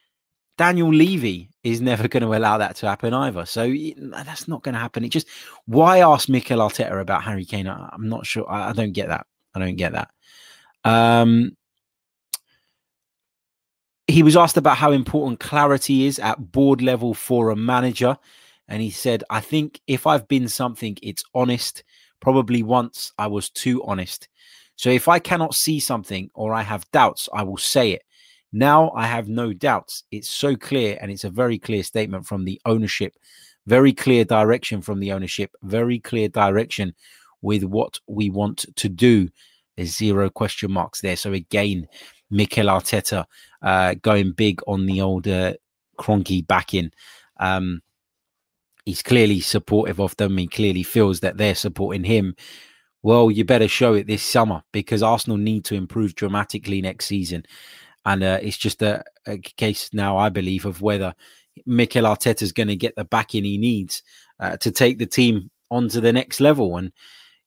Daniel 0.58 0.94
Levy 0.94 1.50
is 1.64 1.82
never 1.82 2.08
going 2.08 2.24
to 2.24 2.36
allow 2.36 2.58
that 2.58 2.76
to 2.78 2.88
happen 2.88 3.14
either. 3.14 3.46
So 3.46 3.74
that's 3.98 4.48
not 4.48 4.64
going 4.64 4.74
to 4.74 4.80
happen. 4.80 5.04
It 5.04 5.10
just 5.10 5.28
why 5.66 6.00
ask 6.00 6.30
Mikel 6.30 6.60
Arteta 6.60 7.00
about 7.00 7.24
Harry 7.24 7.46
Kane? 7.46 7.68
I'm 7.68 8.10
not 8.10 8.26
sure. 8.26 8.50
I, 8.50 8.74
don't 8.74 8.94
get 8.94 9.08
that. 9.08 9.26
I 9.54 9.60
don't 9.60 9.76
get 9.76 9.94
that. 9.94 10.10
Um, 10.84 11.56
he 14.08 14.24
was 14.24 14.38
asked 14.38 14.58
about 14.58 14.78
how 14.78 14.92
important 14.92 15.40
clarity 15.40 16.06
is 16.06 16.18
at 16.20 16.52
board 16.52 16.82
level 16.82 17.14
for 17.14 17.50
a 17.50 17.56
manager. 17.56 18.18
And 18.70 18.82
he 18.82 18.90
said, 18.90 19.24
I 19.30 19.42
think 19.42 19.82
if 19.88 20.08
I've 20.08 20.28
been 20.28 20.48
something, 20.48 20.98
it's 21.02 21.24
honest. 21.34 21.84
Probably 22.20 22.64
once 22.64 23.14
I 23.18 23.28
was 23.28 23.50
too 23.50 23.84
honest. 23.84 24.28
So 24.76 24.90
if 24.90 25.08
I 25.08 25.20
cannot 25.20 25.56
see 25.56 25.80
something 25.80 26.30
or 26.34 26.54
I 26.54 26.62
have 26.62 26.90
doubts, 26.92 27.28
I 27.34 27.44
will 27.44 27.58
say 27.58 27.92
it. 27.92 28.04
Now 28.52 28.92
I 28.92 29.08
have 29.08 29.28
no 29.28 29.54
doubts. 29.54 30.04
It's 30.12 30.30
so 30.30 30.56
clear, 30.56 30.98
and 31.02 31.12
it's 31.12 31.24
a 31.24 31.30
very 31.30 31.60
clear 31.60 31.84
statement 31.84 32.26
from 32.26 32.46
the 32.46 32.62
ownership, 32.66 33.16
very 33.66 33.94
clear 33.94 34.24
direction 34.24 34.82
from 34.82 35.00
the 35.00 35.12
ownership, 35.12 35.52
very 35.64 36.00
clear 36.00 36.30
direction 36.30 36.94
with 37.42 37.64
what 37.64 38.00
we 38.08 38.30
want 38.30 38.66
to 38.76 38.90
do. 38.90 39.30
There's 39.76 39.96
zero 39.96 40.30
question 40.30 40.72
marks 40.72 41.02
there. 41.02 41.16
So 41.16 41.34
again, 41.34 41.88
Mikel 42.30 42.68
Arteta 42.68 43.26
uh, 43.62 43.96
going 44.02 44.32
big 44.32 44.62
on 44.68 44.86
the 44.86 45.02
old 45.02 45.26
Kroenke 45.26 46.48
backing. 46.48 46.92
Um, 47.40 47.82
he's 48.86 49.04
clearly 49.04 49.42
supportive 49.42 50.00
of 50.00 50.16
them. 50.18 50.38
He 50.38 50.48
clearly 50.48 50.84
feels 50.84 51.20
that 51.20 51.38
they're 51.38 51.56
supporting 51.56 52.04
him. 52.04 52.36
Well, 53.04 53.30
you 53.30 53.46
better 53.46 53.68
show 53.68 53.94
it 53.94 54.08
this 54.08 54.24
summer 54.24 54.64
because 54.72 55.04
Arsenal 55.04 55.38
need 55.38 55.66
to 55.66 55.76
improve 55.76 56.16
dramatically 56.16 56.82
next 56.82 57.06
season. 57.06 57.44
And 58.08 58.24
uh, 58.24 58.40
it's 58.42 58.58
just 58.58 58.82
a, 58.82 59.04
a, 59.28 59.38
case 59.38 59.90
now, 59.92 60.18
I 60.18 60.30
believe, 60.30 60.66
of 60.66 60.82
whether 60.82 61.14
Mikel 61.66 62.06
Arteta 62.06 62.42
is 62.42 62.54
going 62.54 62.70
to 62.70 62.76
get 62.78 62.96
the 62.96 63.04
backing 63.04 63.44
he 63.44 63.58
needs 63.58 64.02
uh, 64.40 64.56
to 64.58 64.72
take 64.72 64.98
the 64.98 65.06
team 65.06 65.52
onto 65.70 66.00
the 66.00 66.14
next 66.14 66.40
level. 66.40 66.78
And, 66.78 66.94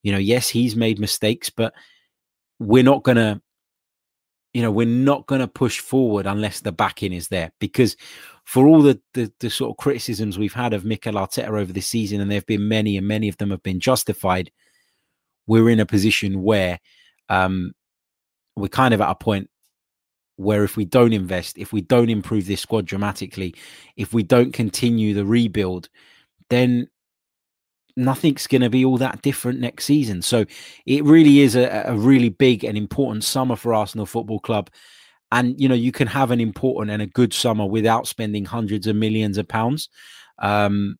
you 0.03 0.13
know, 0.13 0.19
yes, 0.19 0.51
he's 0.51 0.77
made 0.77 1.01
mistakes, 1.01 1.49
but 1.49 1.73
we're 2.59 2.83
not 2.83 3.05
going 3.05 3.17
to 3.17 3.41
you 4.53 4.63
know, 4.63 4.71
we're 4.71 4.85
not 4.85 5.27
going 5.27 5.41
to 5.41 5.47
push 5.47 5.79
forward 5.79 6.27
unless 6.27 6.61
the 6.61 6.73
backing 6.73 7.13
is 7.13 7.29
there. 7.29 7.53
Because 7.61 7.97
for 8.45 8.67
all 8.67 8.83
the, 8.83 9.01
the, 9.15 9.33
the 9.39 9.49
sort 9.49 9.71
of 9.71 9.77
criticisms 9.77 10.39
we've 10.39 10.53
had 10.53 10.73
of 10.75 10.85
Mikel 10.85 11.15
Arteta 11.15 11.49
over 11.49 11.73
the 11.73 11.81
season, 11.81 12.21
and 12.21 12.31
there 12.31 12.37
have 12.37 12.47
been 12.47 12.67
many, 12.67 12.97
and 12.97 13.07
many 13.07 13.29
of 13.29 13.37
them 13.39 13.51
have 13.51 13.63
been 13.63 13.79
justified, 13.81 14.51
we're 15.47 15.71
in 15.71 15.81
a 15.81 15.87
position 15.87 16.43
where 16.43 16.81
um, 17.29 17.73
we're 18.57 18.69
kind 18.69 18.93
of 18.93 19.01
at 19.01 19.11
a 19.11 19.15
point 19.15 19.49
where 20.41 20.65
if 20.65 20.77
we 20.77 20.85
don't 20.85 21.13
invest, 21.13 21.59
if 21.59 21.73
we 21.73 21.83
don't 21.83 22.09
improve 22.09 22.47
this 22.47 22.63
squad 22.63 22.87
dramatically, 22.87 23.55
if 23.97 24.15
we 24.15 24.23
don't 24.23 24.53
continue 24.53 25.13
the 25.13 25.25
rebuild, 25.25 25.89
then 26.49 26.89
nothing's 27.97 28.47
going 28.47 28.63
to 28.63 28.71
be 28.71 28.85
all 28.85 28.97
that 28.97 29.21
different 29.21 29.61
next 29.61 29.85
season. 29.85 30.23
So 30.23 30.47
it 30.87 31.05
really 31.05 31.41
is 31.41 31.57
a, 31.57 31.85
a, 31.87 31.95
really 31.95 32.31
big 32.31 32.65
and 32.65 32.79
important 32.79 33.25
summer 33.25 33.55
for 33.55 33.75
Arsenal 33.75 34.07
Football 34.07 34.41
Club. 34.41 34.71
And, 35.31 35.61
you 35.61 35.69
know, 35.69 35.75
you 35.75 35.93
can 35.93 36.09
have 36.09 36.31
an 36.31 36.41
important 36.41 36.91
and 36.91 37.03
a 37.03 37.07
good 37.07 37.35
summer 37.35 37.67
without 37.67 38.07
spending 38.07 38.47
hundreds 38.47 38.87
of 38.87 38.97
millions 38.97 39.37
of 39.37 39.47
pounds. 39.47 39.91
Um, 40.39 40.97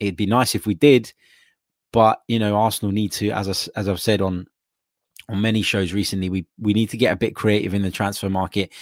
it'd 0.00 0.16
be 0.16 0.26
nice 0.26 0.54
if 0.54 0.66
we 0.66 0.74
did. 0.74 1.12
But, 1.92 2.20
you 2.28 2.38
know, 2.38 2.56
Arsenal 2.56 2.92
need 2.92 3.12
to, 3.12 3.30
as, 3.30 3.48
I, 3.48 3.78
as 3.78 3.88
I've 3.88 4.00
said 4.00 4.20
on 4.20 4.46
on 5.28 5.40
many 5.40 5.62
shows 5.62 5.92
recently, 5.92 6.28
we, 6.28 6.46
we 6.58 6.72
need 6.72 6.90
to 6.90 6.96
get 6.96 7.12
a 7.12 7.16
bit 7.16 7.34
creative 7.34 7.74
in 7.74 7.82
the 7.82 7.90
transfer 7.90 8.30
market 8.30 8.72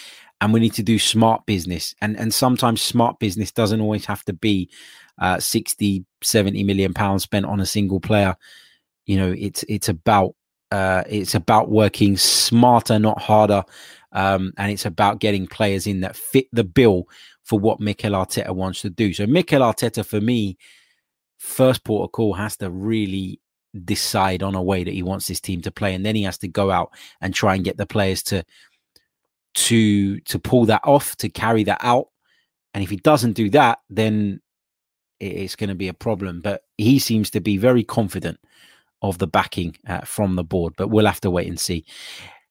and 0.40 0.52
we 0.52 0.60
need 0.60 0.74
to 0.74 0.82
do 0.82 0.98
smart 0.98 1.46
business. 1.46 1.94
And, 2.00 2.18
and 2.18 2.32
sometimes 2.32 2.82
smart 2.82 3.18
business 3.18 3.52
doesn't 3.52 3.80
always 3.80 4.04
have 4.06 4.24
to 4.24 4.32
be 4.32 4.70
uh, 5.18 5.40
60, 5.40 6.04
70 6.22 6.62
million 6.64 6.92
pounds 6.92 7.22
spent 7.22 7.46
on 7.46 7.60
a 7.60 7.66
single 7.66 8.00
player. 8.00 8.36
You 9.06 9.18
know, 9.18 9.34
it's 9.36 9.64
it's 9.68 9.88
about 9.88 10.34
uh, 10.72 11.04
it's 11.08 11.34
about 11.34 11.70
working 11.70 12.16
smarter, 12.16 12.98
not 12.98 13.20
harder, 13.20 13.64
um, 14.12 14.52
and 14.58 14.72
it's 14.72 14.84
about 14.84 15.20
getting 15.20 15.46
players 15.46 15.86
in 15.86 16.00
that 16.00 16.16
fit 16.16 16.48
the 16.52 16.64
bill 16.64 17.08
for 17.44 17.58
what 17.58 17.78
Mikel 17.78 18.12
Arteta 18.12 18.50
wants 18.50 18.82
to 18.82 18.90
do. 18.90 19.14
So 19.14 19.26
Mikel 19.26 19.60
Arteta, 19.60 20.04
for 20.04 20.20
me, 20.20 20.58
first 21.38 21.84
port 21.84 22.08
of 22.08 22.12
call 22.12 22.34
has 22.34 22.56
to 22.56 22.68
really 22.68 23.40
decide 23.84 24.42
on 24.42 24.54
a 24.54 24.62
way 24.62 24.84
that 24.84 24.94
he 24.94 25.02
wants 25.02 25.28
his 25.28 25.40
team 25.40 25.60
to 25.62 25.70
play, 25.70 25.94
and 25.94 26.04
then 26.04 26.14
he 26.14 26.22
has 26.22 26.38
to 26.38 26.48
go 26.48 26.70
out 26.70 26.90
and 27.20 27.34
try 27.34 27.54
and 27.54 27.64
get 27.64 27.76
the 27.76 27.86
players 27.86 28.22
to 28.24 28.44
to 29.54 30.20
to 30.20 30.38
pull 30.38 30.66
that 30.66 30.82
off, 30.84 31.16
to 31.16 31.28
carry 31.28 31.64
that 31.64 31.80
out. 31.82 32.08
And 32.74 32.84
if 32.84 32.90
he 32.90 32.96
doesn't 32.96 33.32
do 33.32 33.48
that, 33.50 33.78
then 33.88 34.40
it's 35.18 35.56
going 35.56 35.70
to 35.70 35.74
be 35.74 35.88
a 35.88 35.94
problem. 35.94 36.40
But 36.42 36.62
he 36.76 36.98
seems 36.98 37.30
to 37.30 37.40
be 37.40 37.56
very 37.56 37.82
confident 37.84 38.38
of 39.02 39.18
the 39.18 39.26
backing 39.26 39.76
uh, 39.86 40.02
from 40.02 40.36
the 40.36 40.44
board. 40.44 40.74
But 40.76 40.88
we'll 40.88 41.06
have 41.06 41.20
to 41.22 41.30
wait 41.30 41.48
and 41.48 41.58
see. 41.58 41.84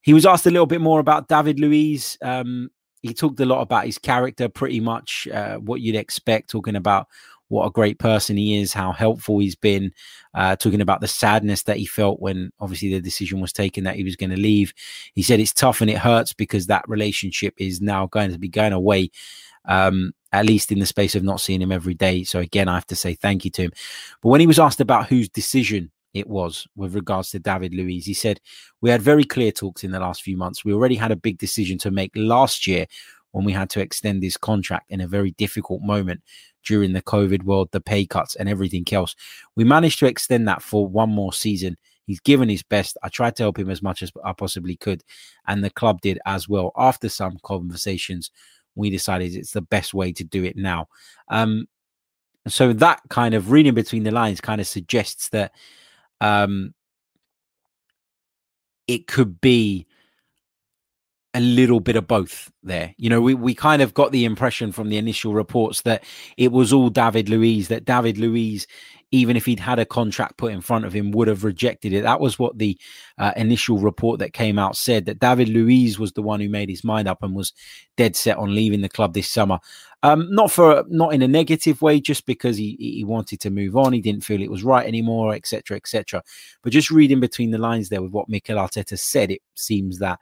He 0.01 0.13
was 0.13 0.25
asked 0.25 0.47
a 0.47 0.51
little 0.51 0.65
bit 0.65 0.81
more 0.81 0.99
about 0.99 1.27
David 1.27 1.59
Luiz. 1.59 2.17
Um, 2.21 2.69
he 3.01 3.13
talked 3.13 3.39
a 3.39 3.45
lot 3.45 3.61
about 3.61 3.85
his 3.85 3.99
character, 3.99 4.49
pretty 4.49 4.79
much 4.79 5.27
uh, 5.27 5.57
what 5.57 5.81
you'd 5.81 5.95
expect, 5.95 6.49
talking 6.49 6.75
about 6.75 7.07
what 7.49 7.65
a 7.65 7.71
great 7.71 7.99
person 7.99 8.37
he 8.37 8.59
is, 8.59 8.73
how 8.73 8.91
helpful 8.91 9.39
he's 9.39 9.55
been, 9.55 9.91
uh, 10.33 10.55
talking 10.55 10.81
about 10.81 11.01
the 11.01 11.07
sadness 11.07 11.63
that 11.63 11.77
he 11.77 11.85
felt 11.85 12.19
when 12.19 12.51
obviously 12.59 12.89
the 12.89 13.01
decision 13.01 13.39
was 13.39 13.53
taken 13.53 13.83
that 13.83 13.95
he 13.95 14.03
was 14.03 14.15
going 14.15 14.29
to 14.29 14.39
leave. 14.39 14.73
He 15.13 15.21
said 15.21 15.39
it's 15.39 15.53
tough 15.53 15.81
and 15.81 15.89
it 15.89 15.97
hurts 15.97 16.33
because 16.33 16.67
that 16.67 16.87
relationship 16.87 17.53
is 17.57 17.81
now 17.81 18.07
going 18.07 18.31
to 18.31 18.39
be 18.39 18.49
going 18.49 18.73
away. 18.73 19.11
Um, 19.67 20.13
at 20.31 20.45
least 20.45 20.71
in 20.71 20.79
the 20.79 20.85
space 20.85 21.15
of 21.15 21.23
not 21.23 21.39
seeing 21.39 21.61
him 21.61 21.71
every 21.71 21.93
day. 21.93 22.23
So 22.25 22.39
again, 22.39 22.67
I 22.67 22.75
have 22.75 22.85
to 22.87 22.95
say 22.95 23.13
thank 23.13 23.45
you 23.45 23.51
to 23.51 23.63
him. 23.63 23.71
But 24.21 24.29
when 24.29 24.41
he 24.41 24.47
was 24.47 24.59
asked 24.59 24.81
about 24.81 25.07
whose 25.07 25.29
decision 25.29 25.91
it 26.13 26.27
was 26.27 26.67
with 26.75 26.93
regards 26.93 27.29
to 27.31 27.39
David 27.39 27.73
Luiz, 27.73 28.05
he 28.05 28.13
said, 28.13 28.41
We 28.81 28.89
had 28.89 29.01
very 29.01 29.23
clear 29.23 29.53
talks 29.53 29.85
in 29.85 29.91
the 29.91 29.99
last 29.99 30.23
few 30.23 30.35
months. 30.35 30.65
We 30.65 30.73
already 30.73 30.95
had 30.95 31.11
a 31.11 31.15
big 31.15 31.37
decision 31.37 31.77
to 31.79 31.89
make 31.89 32.11
last 32.15 32.67
year 32.67 32.85
when 33.31 33.45
we 33.45 33.53
had 33.53 33.69
to 33.69 33.81
extend 33.81 34.23
his 34.23 34.37
contract 34.37 34.85
in 34.89 35.01
a 35.01 35.07
very 35.07 35.31
difficult 35.31 35.81
moment 35.81 36.21
during 36.65 36.93
the 36.93 37.01
COVID 37.01 37.43
world, 37.43 37.69
the 37.71 37.81
pay 37.81 38.05
cuts, 38.05 38.35
and 38.35 38.49
everything 38.49 38.85
else. 38.91 39.15
We 39.55 39.63
managed 39.63 39.99
to 39.99 40.07
extend 40.07 40.47
that 40.47 40.61
for 40.61 40.87
one 40.87 41.09
more 41.09 41.33
season. 41.33 41.77
He's 42.05 42.19
given 42.19 42.49
his 42.49 42.63
best. 42.63 42.97
I 43.01 43.09
tried 43.09 43.35
to 43.37 43.43
help 43.43 43.57
him 43.57 43.69
as 43.69 43.81
much 43.81 44.03
as 44.03 44.11
I 44.23 44.33
possibly 44.33 44.75
could, 44.75 45.03
and 45.47 45.63
the 45.63 45.69
club 45.69 46.01
did 46.01 46.19
as 46.25 46.49
well. 46.49 46.71
After 46.77 47.09
some 47.09 47.37
conversations 47.43 48.31
we 48.75 48.89
decided 48.89 49.33
it's 49.35 49.51
the 49.51 49.61
best 49.61 49.93
way 49.93 50.11
to 50.11 50.23
do 50.23 50.43
it 50.43 50.55
now. 50.55 50.87
Um, 51.29 51.67
so 52.47 52.73
that 52.73 53.01
kind 53.09 53.33
of 53.33 53.49
reading 53.51 53.73
between 53.73 54.03
the 54.03 54.11
lines 54.11 54.41
kind 54.41 54.61
of 54.61 54.67
suggests 54.67 55.29
that 55.29 55.51
um, 56.21 56.73
it 58.87 59.07
could 59.07 59.41
be 59.41 59.87
a 61.35 61.39
little 61.39 61.79
bit 61.79 61.95
of 61.95 62.07
both 62.07 62.51
there. 62.63 62.95
You 62.97 63.09
know, 63.09 63.21
we, 63.21 63.33
we 63.33 63.53
kind 63.53 63.81
of 63.81 63.93
got 63.93 64.11
the 64.11 64.25
impression 64.25 64.71
from 64.71 64.89
the 64.89 64.97
initial 64.97 65.33
reports 65.33 65.81
that 65.81 66.03
it 66.37 66.51
was 66.51 66.73
all 66.73 66.89
David 66.89 67.29
Luiz, 67.29 67.67
that 67.67 67.85
David 67.85 68.17
Luiz 68.17 68.65
even 69.11 69.37
if 69.37 69.45
he'd 69.45 69.59
had 69.59 69.79
a 69.79 69.85
contract 69.85 70.37
put 70.37 70.51
in 70.51 70.61
front 70.61 70.83
of 70.83 70.93
him, 70.93 71.11
would 71.11 71.27
have 71.27 71.43
rejected 71.43 71.93
it. 71.93 72.03
That 72.03 72.19
was 72.19 72.37
what 72.37 72.57
the 72.57 72.77
uh, 73.17 73.31
initial 73.35 73.77
report 73.77 74.19
that 74.19 74.33
came 74.33 74.59
out 74.59 74.75
said 74.75 75.05
that 75.05 75.19
David 75.19 75.47
Luiz 75.47 75.97
was 75.97 76.13
the 76.13 76.21
one 76.21 76.39
who 76.39 76.49
made 76.49 76.69
his 76.69 76.83
mind 76.83 77.07
up 77.07 77.23
and 77.23 77.35
was 77.35 77.53
dead 77.97 78.15
set 78.15 78.37
on 78.37 78.53
leaving 78.53 78.81
the 78.81 78.89
club 78.89 79.13
this 79.13 79.29
summer. 79.29 79.59
Um, 80.03 80.27
not 80.29 80.51
for 80.51 80.83
not 80.89 81.13
in 81.13 81.21
a 81.21 81.27
negative 81.27 81.81
way, 81.81 81.99
just 81.99 82.25
because 82.25 82.57
he 82.57 82.75
he 82.79 83.03
wanted 83.03 83.39
to 83.39 83.49
move 83.49 83.75
on. 83.75 83.93
He 83.93 84.01
didn't 84.01 84.23
feel 84.23 84.41
it 84.41 84.51
was 84.51 84.63
right 84.63 84.85
anymore, 84.85 85.33
etc., 85.33 85.77
etc. 85.77 86.21
But 86.61 86.73
just 86.73 86.91
reading 86.91 87.19
between 87.19 87.51
the 87.51 87.57
lines 87.57 87.89
there 87.89 88.03
with 88.03 88.11
what 88.11 88.29
Mikel 88.29 88.57
Arteta 88.57 88.99
said, 88.99 89.31
it 89.31 89.41
seems 89.55 89.99
that 89.99 90.19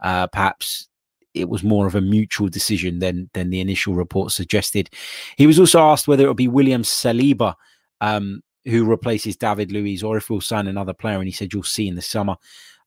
uh, 0.00 0.26
perhaps 0.28 0.88
it 1.34 1.48
was 1.48 1.62
more 1.62 1.86
of 1.86 1.94
a 1.94 2.00
mutual 2.00 2.48
decision 2.48 2.98
than 2.98 3.30
than 3.34 3.50
the 3.50 3.60
initial 3.60 3.94
report 3.94 4.32
suggested. 4.32 4.90
He 5.36 5.46
was 5.46 5.58
also 5.58 5.80
asked 5.80 6.08
whether 6.08 6.24
it 6.24 6.28
would 6.28 6.36
be 6.36 6.48
William 6.48 6.82
Saliba 6.82 7.54
um, 8.00 8.42
who 8.66 8.84
replaces 8.84 9.36
David 9.36 9.72
Luiz, 9.72 10.02
or 10.02 10.16
if 10.16 10.28
we'll 10.28 10.40
sign 10.40 10.66
another 10.66 10.92
player. 10.92 11.16
And 11.16 11.26
he 11.26 11.32
said, 11.32 11.52
You'll 11.52 11.62
see 11.62 11.88
in 11.88 11.94
the 11.94 12.02
summer. 12.02 12.36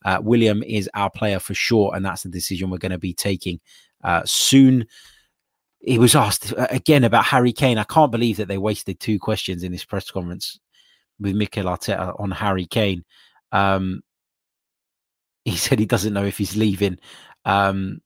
Uh, 0.05 0.19
William 0.21 0.63
is 0.63 0.89
our 0.93 1.09
player 1.09 1.39
for 1.39 1.53
sure, 1.53 1.93
and 1.95 2.05
that's 2.05 2.23
the 2.23 2.29
decision 2.29 2.69
we're 2.69 2.77
going 2.77 2.91
to 2.91 2.97
be 2.97 3.13
taking 3.13 3.59
uh, 4.03 4.21
soon. 4.25 4.85
He 5.79 5.97
was 5.97 6.15
asked 6.15 6.53
uh, 6.53 6.67
again 6.69 7.03
about 7.03 7.25
Harry 7.25 7.53
Kane. 7.53 7.77
I 7.77 7.83
can't 7.83 8.11
believe 8.11 8.37
that 8.37 8.47
they 8.47 8.57
wasted 8.57 8.99
two 8.99 9.19
questions 9.19 9.63
in 9.63 9.71
this 9.71 9.85
press 9.85 10.09
conference 10.09 10.59
with 11.19 11.35
Mikel 11.35 11.65
Arteta 11.65 12.19
on 12.19 12.31
Harry 12.31 12.65
Kane. 12.65 13.03
Um, 13.51 14.01
he 15.49 15.57
said 15.57 15.79
he 15.79 15.85
doesn't 15.85 16.13
know 16.13 16.25
if 16.25 16.37
he's 16.37 16.55
leaving. 16.55 16.97
Um, 17.45 18.01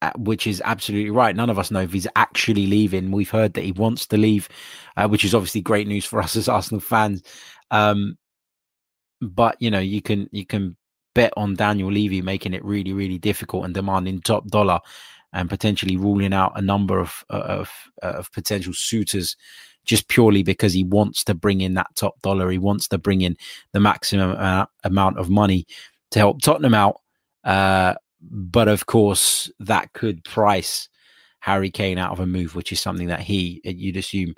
uh, 0.00 0.12
which 0.16 0.46
is 0.46 0.62
absolutely 0.64 1.10
right. 1.10 1.34
None 1.34 1.50
of 1.50 1.58
us 1.58 1.72
know 1.72 1.80
if 1.80 1.92
he's 1.92 2.06
actually 2.14 2.68
leaving. 2.68 3.10
We've 3.10 3.28
heard 3.28 3.54
that 3.54 3.64
he 3.64 3.72
wants 3.72 4.06
to 4.06 4.16
leave, 4.16 4.48
uh, 4.96 5.08
which 5.08 5.24
is 5.24 5.34
obviously 5.34 5.60
great 5.60 5.88
news 5.88 6.04
for 6.04 6.20
us 6.22 6.36
as 6.36 6.48
Arsenal 6.48 6.80
fans. 6.80 7.22
Um, 7.72 8.16
but 9.20 9.56
you 9.58 9.72
know, 9.72 9.80
you 9.80 10.00
can 10.00 10.28
you 10.30 10.46
can 10.46 10.76
bet 11.16 11.32
on 11.36 11.56
Daniel 11.56 11.90
Levy 11.90 12.22
making 12.22 12.54
it 12.54 12.64
really, 12.64 12.92
really 12.92 13.18
difficult 13.18 13.64
and 13.64 13.74
demanding 13.74 14.20
top 14.20 14.46
dollar, 14.46 14.78
and 15.32 15.48
potentially 15.48 15.96
ruling 15.96 16.32
out 16.32 16.52
a 16.54 16.62
number 16.62 17.00
of 17.00 17.24
of, 17.28 17.68
of 18.00 18.30
potential 18.30 18.72
suitors 18.72 19.36
just 19.88 20.06
purely 20.08 20.42
because 20.42 20.72
he 20.72 20.84
wants 20.84 21.24
to 21.24 21.34
bring 21.34 21.62
in 21.62 21.74
that 21.74 21.88
top 21.96 22.20
dollar. 22.20 22.50
He 22.50 22.58
wants 22.58 22.86
to 22.88 22.98
bring 22.98 23.22
in 23.22 23.36
the 23.72 23.80
maximum 23.80 24.36
amount 24.84 25.18
of 25.18 25.30
money 25.30 25.66
to 26.10 26.18
help 26.18 26.42
Tottenham 26.42 26.74
out. 26.74 27.00
Uh, 27.42 27.94
but 28.20 28.68
of 28.68 28.84
course, 28.86 29.50
that 29.60 29.92
could 29.94 30.22
price 30.24 30.88
Harry 31.40 31.70
Kane 31.70 31.98
out 31.98 32.12
of 32.12 32.20
a 32.20 32.26
move, 32.26 32.54
which 32.54 32.70
is 32.70 32.80
something 32.80 33.08
that 33.08 33.20
he, 33.20 33.62
you'd 33.64 33.96
assume, 33.96 34.34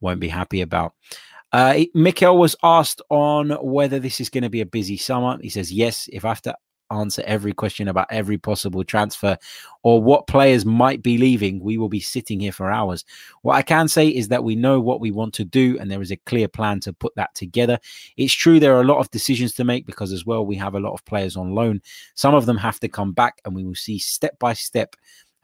won't 0.00 0.20
be 0.20 0.28
happy 0.28 0.60
about. 0.60 0.94
Uh, 1.50 1.80
Mikel 1.94 2.38
was 2.38 2.56
asked 2.62 3.02
on 3.10 3.50
whether 3.50 3.98
this 3.98 4.20
is 4.20 4.30
going 4.30 4.44
to 4.44 4.50
be 4.50 4.60
a 4.60 4.66
busy 4.66 4.96
summer. 4.96 5.36
He 5.42 5.48
says, 5.48 5.72
yes, 5.72 6.08
if 6.12 6.24
I 6.24 6.28
have 6.28 6.42
to 6.42 6.56
answer 6.92 7.22
every 7.26 7.52
question 7.52 7.88
about 7.88 8.06
every 8.10 8.38
possible 8.38 8.84
transfer 8.84 9.36
or 9.82 10.02
what 10.02 10.26
players 10.26 10.64
might 10.64 11.02
be 11.02 11.18
leaving, 11.18 11.60
we 11.60 11.78
will 11.78 11.88
be 11.88 12.00
sitting 12.00 12.40
here 12.40 12.52
for 12.52 12.70
hours. 12.70 13.04
What 13.42 13.54
I 13.54 13.62
can 13.62 13.88
say 13.88 14.08
is 14.08 14.28
that 14.28 14.44
we 14.44 14.54
know 14.54 14.80
what 14.80 15.00
we 15.00 15.10
want 15.10 15.34
to 15.34 15.44
do 15.44 15.78
and 15.78 15.90
there 15.90 16.02
is 16.02 16.10
a 16.10 16.16
clear 16.18 16.48
plan 16.48 16.80
to 16.80 16.92
put 16.92 17.14
that 17.16 17.34
together. 17.34 17.78
It's 18.16 18.32
true 18.32 18.60
there 18.60 18.76
are 18.76 18.82
a 18.82 18.86
lot 18.86 18.98
of 18.98 19.10
decisions 19.10 19.52
to 19.54 19.64
make 19.64 19.86
because 19.86 20.12
as 20.12 20.26
well 20.26 20.46
we 20.46 20.56
have 20.56 20.74
a 20.74 20.80
lot 20.80 20.94
of 20.94 21.04
players 21.04 21.36
on 21.36 21.54
loan. 21.54 21.80
Some 22.14 22.34
of 22.34 22.46
them 22.46 22.58
have 22.58 22.78
to 22.80 22.88
come 22.88 23.12
back 23.12 23.40
and 23.44 23.54
we 23.54 23.64
will 23.64 23.74
see 23.74 23.98
step 23.98 24.38
by 24.38 24.52
step 24.52 24.94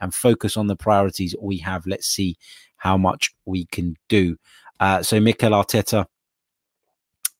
and 0.01 0.13
focus 0.13 0.55
on 0.55 0.67
the 0.67 0.75
priorities 0.75 1.35
we 1.41 1.57
have. 1.57 1.85
Let's 1.85 2.07
see 2.07 2.37
how 2.77 2.97
much 2.97 3.33
we 3.45 3.65
can 3.65 3.95
do. 4.07 4.37
Uh, 4.79 5.03
so 5.03 5.19
Mikel 5.19 5.51
Arteta 5.51 6.05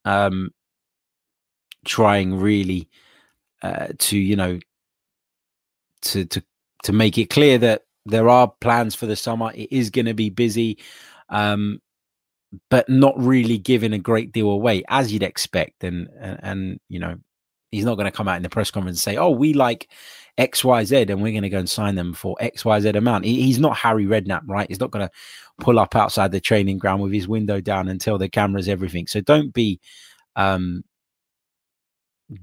um, 0.04 0.50
trying 1.84 2.38
really 2.38 2.88
uh, 3.62 3.88
to 3.98 4.18
you 4.18 4.36
know 4.36 4.58
to 6.02 6.24
to 6.26 6.42
to 6.84 6.92
make 6.92 7.18
it 7.18 7.30
clear 7.30 7.58
that 7.58 7.82
there 8.06 8.28
are 8.28 8.52
plans 8.60 8.94
for 8.94 9.06
the 9.06 9.16
summer. 9.16 9.52
It 9.54 9.70
is 9.70 9.90
going 9.90 10.06
to 10.06 10.14
be 10.14 10.30
busy, 10.30 10.78
um, 11.28 11.80
but 12.70 12.88
not 12.88 13.14
really 13.18 13.58
giving 13.58 13.92
a 13.92 13.98
great 13.98 14.32
deal 14.32 14.50
away 14.50 14.82
as 14.88 15.12
you'd 15.12 15.22
expect. 15.22 15.84
And 15.84 16.08
and, 16.18 16.40
and 16.42 16.80
you 16.88 16.98
know 16.98 17.16
he's 17.70 17.84
not 17.84 17.94
going 17.94 18.06
to 18.06 18.10
come 18.10 18.28
out 18.28 18.36
in 18.36 18.42
the 18.42 18.48
press 18.48 18.70
conference 18.70 18.98
and 18.98 19.14
say, 19.14 19.16
"Oh, 19.16 19.30
we 19.30 19.52
like 19.52 19.90
X, 20.38 20.64
Y, 20.64 20.84
Z, 20.84 21.06
and 21.08 21.22
we're 21.22 21.32
going 21.32 21.42
to 21.42 21.48
go 21.48 21.58
and 21.58 21.70
sign 21.70 21.94
them 21.94 22.12
for 22.12 22.36
X, 22.40 22.64
Y, 22.64 22.80
Z 22.80 22.90
amount." 22.90 23.24
He, 23.24 23.42
he's 23.42 23.58
not 23.58 23.76
Harry 23.76 24.06
Redknapp, 24.06 24.42
right? 24.46 24.68
He's 24.68 24.80
not 24.80 24.90
going 24.90 25.06
to 25.06 25.12
pull 25.60 25.78
up 25.78 25.94
outside 25.94 26.32
the 26.32 26.40
training 26.40 26.78
ground 26.78 27.02
with 27.02 27.12
his 27.12 27.28
window 27.28 27.60
down 27.60 27.88
and 27.88 28.00
tell 28.00 28.18
the 28.18 28.28
cameras 28.28 28.68
everything. 28.68 29.06
So 29.06 29.20
don't 29.20 29.52
be, 29.52 29.80
um, 30.36 30.82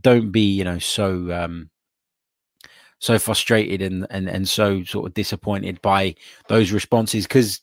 don't 0.01 0.31
be, 0.31 0.41
you 0.41 0.63
know, 0.63 0.79
so 0.79 1.31
um, 1.31 1.69
so 2.99 3.19
frustrated 3.19 3.81
and 3.81 4.07
and 4.09 4.27
and 4.27 4.47
so 4.47 4.83
sort 4.83 5.07
of 5.07 5.13
disappointed 5.13 5.81
by 5.81 6.15
those 6.47 6.71
responses 6.71 7.25
because 7.25 7.61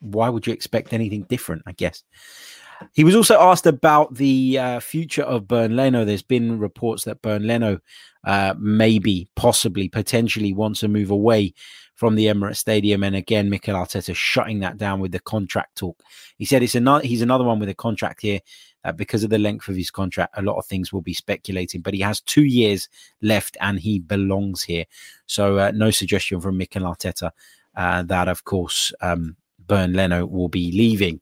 why 0.00 0.28
would 0.28 0.46
you 0.46 0.52
expect 0.52 0.92
anything 0.92 1.22
different? 1.24 1.62
I 1.66 1.72
guess. 1.72 2.02
He 2.92 3.02
was 3.02 3.16
also 3.16 3.40
asked 3.40 3.66
about 3.66 4.14
the 4.14 4.58
uh, 4.58 4.80
future 4.80 5.24
of 5.24 5.48
Bernd 5.48 5.74
Leno. 5.74 6.04
There's 6.04 6.22
been 6.22 6.60
reports 6.60 7.04
that 7.04 7.22
Bernd 7.22 7.44
Leno 7.44 7.80
uh, 8.24 8.54
maybe, 8.56 9.28
possibly, 9.34 9.88
potentially 9.88 10.52
wants 10.52 10.80
to 10.80 10.88
move 10.88 11.10
away 11.10 11.54
from 11.96 12.14
the 12.14 12.26
Emirates 12.26 12.58
Stadium. 12.58 13.02
And 13.02 13.16
again, 13.16 13.50
Mikel 13.50 13.74
Arteta 13.74 14.14
shutting 14.14 14.60
that 14.60 14.76
down 14.76 15.00
with 15.00 15.10
the 15.10 15.18
contract 15.18 15.76
talk. 15.76 16.00
He 16.36 16.44
said 16.44 16.62
it's 16.62 16.76
another 16.76 17.04
he's 17.04 17.22
another 17.22 17.44
one 17.44 17.58
with 17.58 17.68
a 17.68 17.74
contract 17.74 18.22
here. 18.22 18.40
Uh, 18.88 18.92
because 18.92 19.22
of 19.22 19.28
the 19.28 19.38
length 19.38 19.68
of 19.68 19.76
his 19.76 19.90
contract, 19.90 20.32
a 20.38 20.42
lot 20.42 20.56
of 20.56 20.64
things 20.64 20.92
will 20.92 21.02
be 21.02 21.12
speculating, 21.12 21.82
but 21.82 21.92
he 21.92 22.00
has 22.00 22.22
two 22.22 22.44
years 22.44 22.88
left 23.20 23.54
and 23.60 23.78
he 23.78 23.98
belongs 23.98 24.62
here. 24.62 24.86
So, 25.26 25.58
uh, 25.58 25.72
no 25.74 25.90
suggestion 25.90 26.40
from 26.40 26.56
Mikel 26.56 26.84
Arteta 26.84 27.32
uh, 27.76 28.02
that, 28.04 28.28
of 28.28 28.44
course, 28.44 28.92
um, 29.02 29.36
Bernd 29.66 29.94
Leno 29.94 30.24
will 30.24 30.48
be 30.48 30.72
leaving. 30.72 31.20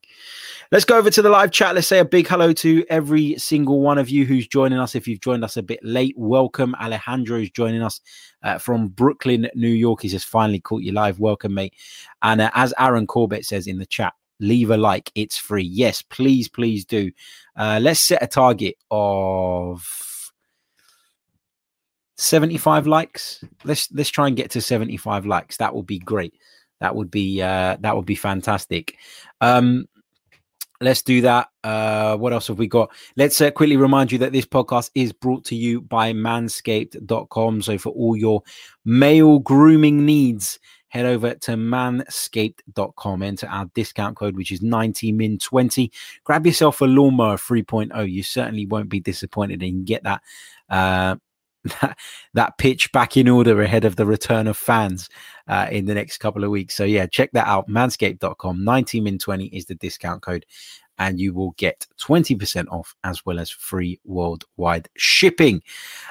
Let's 0.70 0.84
go 0.84 0.96
over 0.96 1.10
to 1.10 1.22
the 1.22 1.28
live 1.28 1.50
chat. 1.50 1.74
Let's 1.74 1.88
say 1.88 1.98
a 1.98 2.04
big 2.04 2.28
hello 2.28 2.52
to 2.52 2.84
every 2.88 3.36
single 3.38 3.80
one 3.80 3.98
of 3.98 4.08
you 4.08 4.24
who's 4.24 4.46
joining 4.46 4.78
us. 4.78 4.94
If 4.94 5.08
you've 5.08 5.20
joined 5.20 5.42
us 5.42 5.56
a 5.56 5.62
bit 5.62 5.80
late, 5.82 6.14
welcome. 6.16 6.76
Alejandro 6.76 7.40
is 7.40 7.50
joining 7.50 7.82
us 7.82 8.00
uh, 8.44 8.58
from 8.58 8.88
Brooklyn, 8.88 9.48
New 9.56 9.68
York. 9.68 10.02
He 10.02 10.08
just 10.08 10.26
finally 10.26 10.60
caught 10.60 10.82
you 10.82 10.92
live. 10.92 11.18
Welcome, 11.18 11.54
mate. 11.54 11.74
And 12.22 12.40
uh, 12.40 12.50
as 12.54 12.72
Aaron 12.78 13.08
Corbett 13.08 13.44
says 13.44 13.66
in 13.66 13.78
the 13.78 13.86
chat, 13.86 14.14
leave 14.40 14.70
a 14.70 14.76
like. 14.76 15.10
It's 15.14 15.36
free. 15.36 15.64
Yes, 15.64 16.02
please, 16.02 16.48
please 16.48 16.84
do. 16.84 17.10
Uh, 17.56 17.78
let's 17.82 18.06
set 18.06 18.22
a 18.22 18.26
target 18.26 18.76
of 18.90 19.84
75 22.16 22.86
likes. 22.86 23.44
Let's 23.64 23.90
let's 23.92 24.10
try 24.10 24.26
and 24.26 24.36
get 24.36 24.50
to 24.52 24.60
75 24.60 25.26
likes. 25.26 25.58
That 25.58 25.74
would 25.74 25.86
be 25.86 25.98
great. 25.98 26.34
That 26.80 26.94
would 26.94 27.10
be 27.10 27.42
uh, 27.42 27.76
that 27.80 27.96
would 27.96 28.06
be 28.06 28.14
fantastic. 28.14 28.96
Um, 29.40 29.88
let's 30.80 31.02
do 31.02 31.22
that. 31.22 31.48
Uh, 31.64 32.16
what 32.16 32.32
else 32.32 32.48
have 32.48 32.58
we 32.58 32.68
got? 32.68 32.90
Let's 33.16 33.40
uh, 33.40 33.50
quickly 33.50 33.76
remind 33.76 34.12
you 34.12 34.18
that 34.18 34.32
this 34.32 34.46
podcast 34.46 34.90
is 34.94 35.12
brought 35.12 35.44
to 35.46 35.56
you 35.56 35.80
by 35.80 36.12
manscaped.com. 36.12 37.62
So 37.62 37.78
for 37.78 37.90
all 37.90 38.16
your 38.16 38.42
male 38.84 39.38
grooming 39.38 40.04
needs, 40.04 40.58
head 40.96 41.06
over 41.06 41.34
to 41.34 41.52
manscaped.com, 41.52 43.22
enter 43.22 43.46
our 43.48 43.66
discount 43.74 44.16
code, 44.16 44.36
which 44.36 44.50
is 44.50 44.60
90min20. 44.60 45.90
Grab 46.24 46.46
yourself 46.46 46.80
a 46.80 46.84
lawnmower 46.84 47.36
3.0. 47.36 48.10
You 48.10 48.22
certainly 48.22 48.66
won't 48.66 48.88
be 48.88 49.00
disappointed 49.00 49.62
and 49.62 49.86
get 49.86 50.02
that. 50.04 50.22
Uh, 50.68 51.16
that, 51.80 51.98
that 52.34 52.58
pitch 52.58 52.90
back 52.92 53.16
in 53.16 53.28
order 53.28 53.60
ahead 53.62 53.84
of 53.84 53.96
the 53.96 54.06
return 54.06 54.46
of 54.46 54.56
fans 54.56 55.08
uh, 55.48 55.68
in 55.70 55.86
the 55.86 55.94
next 55.94 56.18
couple 56.18 56.44
of 56.44 56.50
weeks. 56.50 56.74
So 56.74 56.84
yeah, 56.84 57.06
check 57.06 57.30
that 57.32 57.46
out. 57.46 57.68
Manscaped.com. 57.68 58.64
90 58.64 59.00
min 59.00 59.18
20 59.18 59.46
is 59.46 59.66
the 59.66 59.74
discount 59.74 60.22
code, 60.22 60.46
and 60.98 61.20
you 61.20 61.34
will 61.34 61.52
get 61.52 61.86
20% 62.00 62.66
off 62.70 62.94
as 63.04 63.24
well 63.26 63.38
as 63.38 63.50
free 63.50 64.00
worldwide 64.04 64.88
shipping. 64.96 65.62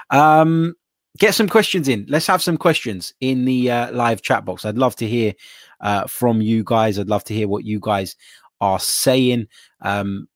Um, 0.09 0.75
get 1.17 1.35
some 1.35 1.47
questions 1.47 1.87
in. 1.87 2.05
Let's 2.09 2.27
have 2.27 2.41
some 2.41 2.57
questions 2.57 3.13
in 3.21 3.45
the 3.45 3.71
uh, 3.71 3.91
live 3.91 4.21
chat 4.21 4.45
box. 4.45 4.65
I'd 4.65 4.77
love 4.77 4.95
to 4.97 5.07
hear 5.07 5.33
uh, 5.81 6.07
from 6.07 6.41
you 6.41 6.63
guys. 6.63 6.99
I'd 6.99 7.09
love 7.09 7.23
to 7.25 7.33
hear 7.33 7.47
what 7.47 7.65
you 7.65 7.79
guys 7.79 8.15
are 8.61 8.79
saying. 8.79 9.47
Um, 9.81 10.27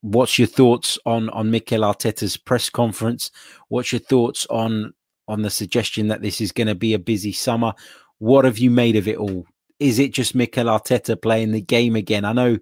what's 0.00 0.38
your 0.38 0.48
thoughts 0.48 0.98
on 1.06 1.30
on 1.30 1.50
Mikel 1.50 1.80
Arteta's 1.80 2.36
press 2.36 2.70
conference? 2.70 3.30
What's 3.68 3.92
your 3.92 4.00
thoughts 4.00 4.46
on 4.50 4.92
on 5.28 5.42
the 5.42 5.50
suggestion 5.50 6.08
that 6.08 6.22
this 6.22 6.40
is 6.40 6.52
going 6.52 6.68
to 6.68 6.74
be 6.74 6.94
a 6.94 6.98
busy 6.98 7.32
summer? 7.32 7.72
What 8.18 8.44
have 8.44 8.58
you 8.58 8.70
made 8.70 8.96
of 8.96 9.08
it 9.08 9.18
all? 9.18 9.44
Is 9.78 9.98
it 9.98 10.12
just 10.12 10.34
Mikel 10.34 10.66
Arteta 10.66 11.20
playing 11.20 11.52
the 11.52 11.60
game 11.60 11.96
again? 11.96 12.24
I 12.24 12.32
know, 12.32 12.58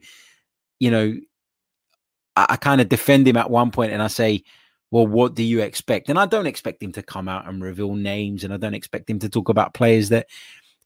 you 0.81 0.91
know, 0.91 1.15
I, 2.35 2.47
I 2.51 2.57
kind 2.57 2.81
of 2.81 2.89
defend 2.89 3.29
him 3.29 3.37
at 3.37 3.51
one 3.51 3.71
point 3.71 3.93
and 3.93 4.03
I 4.03 4.09
say, 4.09 4.43
well, 4.95 5.09
what 5.09 5.35
do 5.35 5.43
you 5.43 5.61
expect? 5.61 6.09
And 6.09 6.17
I 6.21 6.25
don't 6.25 6.47
expect 6.47 6.81
him 6.81 6.93
to 6.93 7.03
come 7.03 7.29
out 7.29 7.49
and 7.49 7.61
reveal 7.61 7.97
names 7.97 8.45
and 8.45 8.55
I 8.55 8.59
don't 8.59 8.75
expect 8.75 9.11
him 9.11 9.19
to 9.19 9.29
talk 9.29 9.49
about 9.49 9.75
players 9.75 10.11
that 10.11 10.29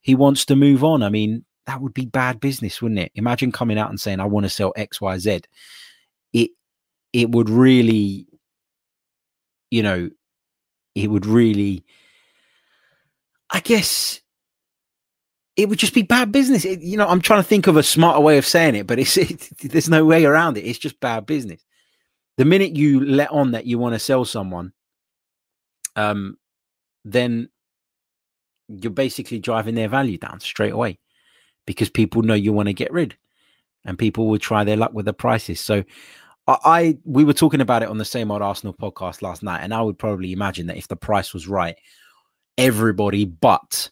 he 0.00 0.14
wants 0.14 0.46
to 0.46 0.56
move 0.56 0.82
on. 0.82 1.02
I 1.02 1.10
mean, 1.10 1.44
that 1.66 1.82
would 1.82 1.92
be 1.92 2.06
bad 2.06 2.40
business, 2.40 2.80
wouldn't 2.80 3.00
it? 3.00 3.12
Imagine 3.16 3.52
coming 3.52 3.76
out 3.76 3.90
and 3.90 4.00
saying, 4.00 4.18
I 4.18 4.24
want 4.24 4.44
to 4.44 4.50
sell 4.50 4.72
XYZ. 4.78 5.44
It 6.32 6.52
it 7.12 7.30
would 7.32 7.50
really, 7.50 8.26
you 9.70 9.82
know, 9.82 10.08
it 10.94 11.10
would 11.10 11.26
really 11.26 11.84
I 13.50 13.60
guess 13.60 14.22
it 15.54 15.68
would 15.68 15.78
just 15.78 15.92
be 15.92 16.00
bad 16.00 16.32
business. 16.32 16.64
It, 16.64 16.80
you 16.80 16.96
know, 16.96 17.06
I'm 17.06 17.20
trying 17.20 17.42
to 17.42 17.48
think 17.48 17.66
of 17.66 17.76
a 17.76 17.82
smarter 17.82 18.20
way 18.20 18.38
of 18.38 18.46
saying 18.46 18.74
it, 18.74 18.86
but 18.86 18.98
it's 18.98 19.16
it, 19.18 19.50
there's 19.60 19.90
no 19.90 20.06
way 20.06 20.24
around 20.24 20.56
it. 20.56 20.64
It's 20.64 20.78
just 20.78 20.98
bad 20.98 21.26
business. 21.26 21.62
The 22.38 22.44
minute 22.44 22.76
you 22.76 23.04
let 23.04 23.30
on 23.30 23.50
that 23.50 23.66
you 23.66 23.78
want 23.78 23.94
to 23.94 23.98
sell 23.98 24.24
someone, 24.24 24.72
um, 25.96 26.38
then 27.04 27.48
you're 28.68 28.92
basically 28.92 29.40
driving 29.40 29.74
their 29.74 29.88
value 29.88 30.18
down 30.18 30.38
straight 30.38 30.72
away 30.72 31.00
because 31.66 31.90
people 31.90 32.22
know 32.22 32.34
you 32.34 32.52
want 32.52 32.68
to 32.68 32.72
get 32.72 32.92
rid, 32.92 33.16
and 33.84 33.98
people 33.98 34.28
will 34.28 34.38
try 34.38 34.62
their 34.62 34.76
luck 34.76 34.92
with 34.94 35.04
the 35.04 35.12
prices. 35.12 35.60
So, 35.60 35.82
I, 36.46 36.56
I 36.64 36.98
we 37.04 37.24
were 37.24 37.32
talking 37.32 37.60
about 37.60 37.82
it 37.82 37.88
on 37.88 37.98
the 37.98 38.04
same 38.04 38.30
old 38.30 38.40
Arsenal 38.40 38.72
podcast 38.72 39.20
last 39.20 39.42
night, 39.42 39.62
and 39.62 39.74
I 39.74 39.82
would 39.82 39.98
probably 39.98 40.32
imagine 40.32 40.68
that 40.68 40.76
if 40.76 40.86
the 40.86 40.96
price 40.96 41.34
was 41.34 41.48
right, 41.48 41.76
everybody 42.56 43.24
but 43.24 43.90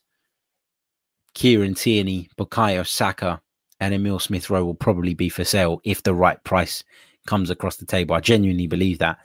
Kieran 1.34 1.74
Tierney, 1.74 2.28
Bukayo 2.38 2.86
Saka, 2.86 3.42
and 3.80 3.92
Emile 3.92 4.20
Smith 4.20 4.48
Rowe 4.50 4.64
will 4.64 4.74
probably 4.74 5.14
be 5.14 5.28
for 5.28 5.42
sale 5.42 5.80
if 5.82 6.04
the 6.04 6.14
right 6.14 6.42
price 6.44 6.84
comes 7.26 7.50
across 7.50 7.76
the 7.76 7.86
table. 7.86 8.14
I 8.14 8.20
genuinely 8.20 8.66
believe 8.66 8.98
that 8.98 9.18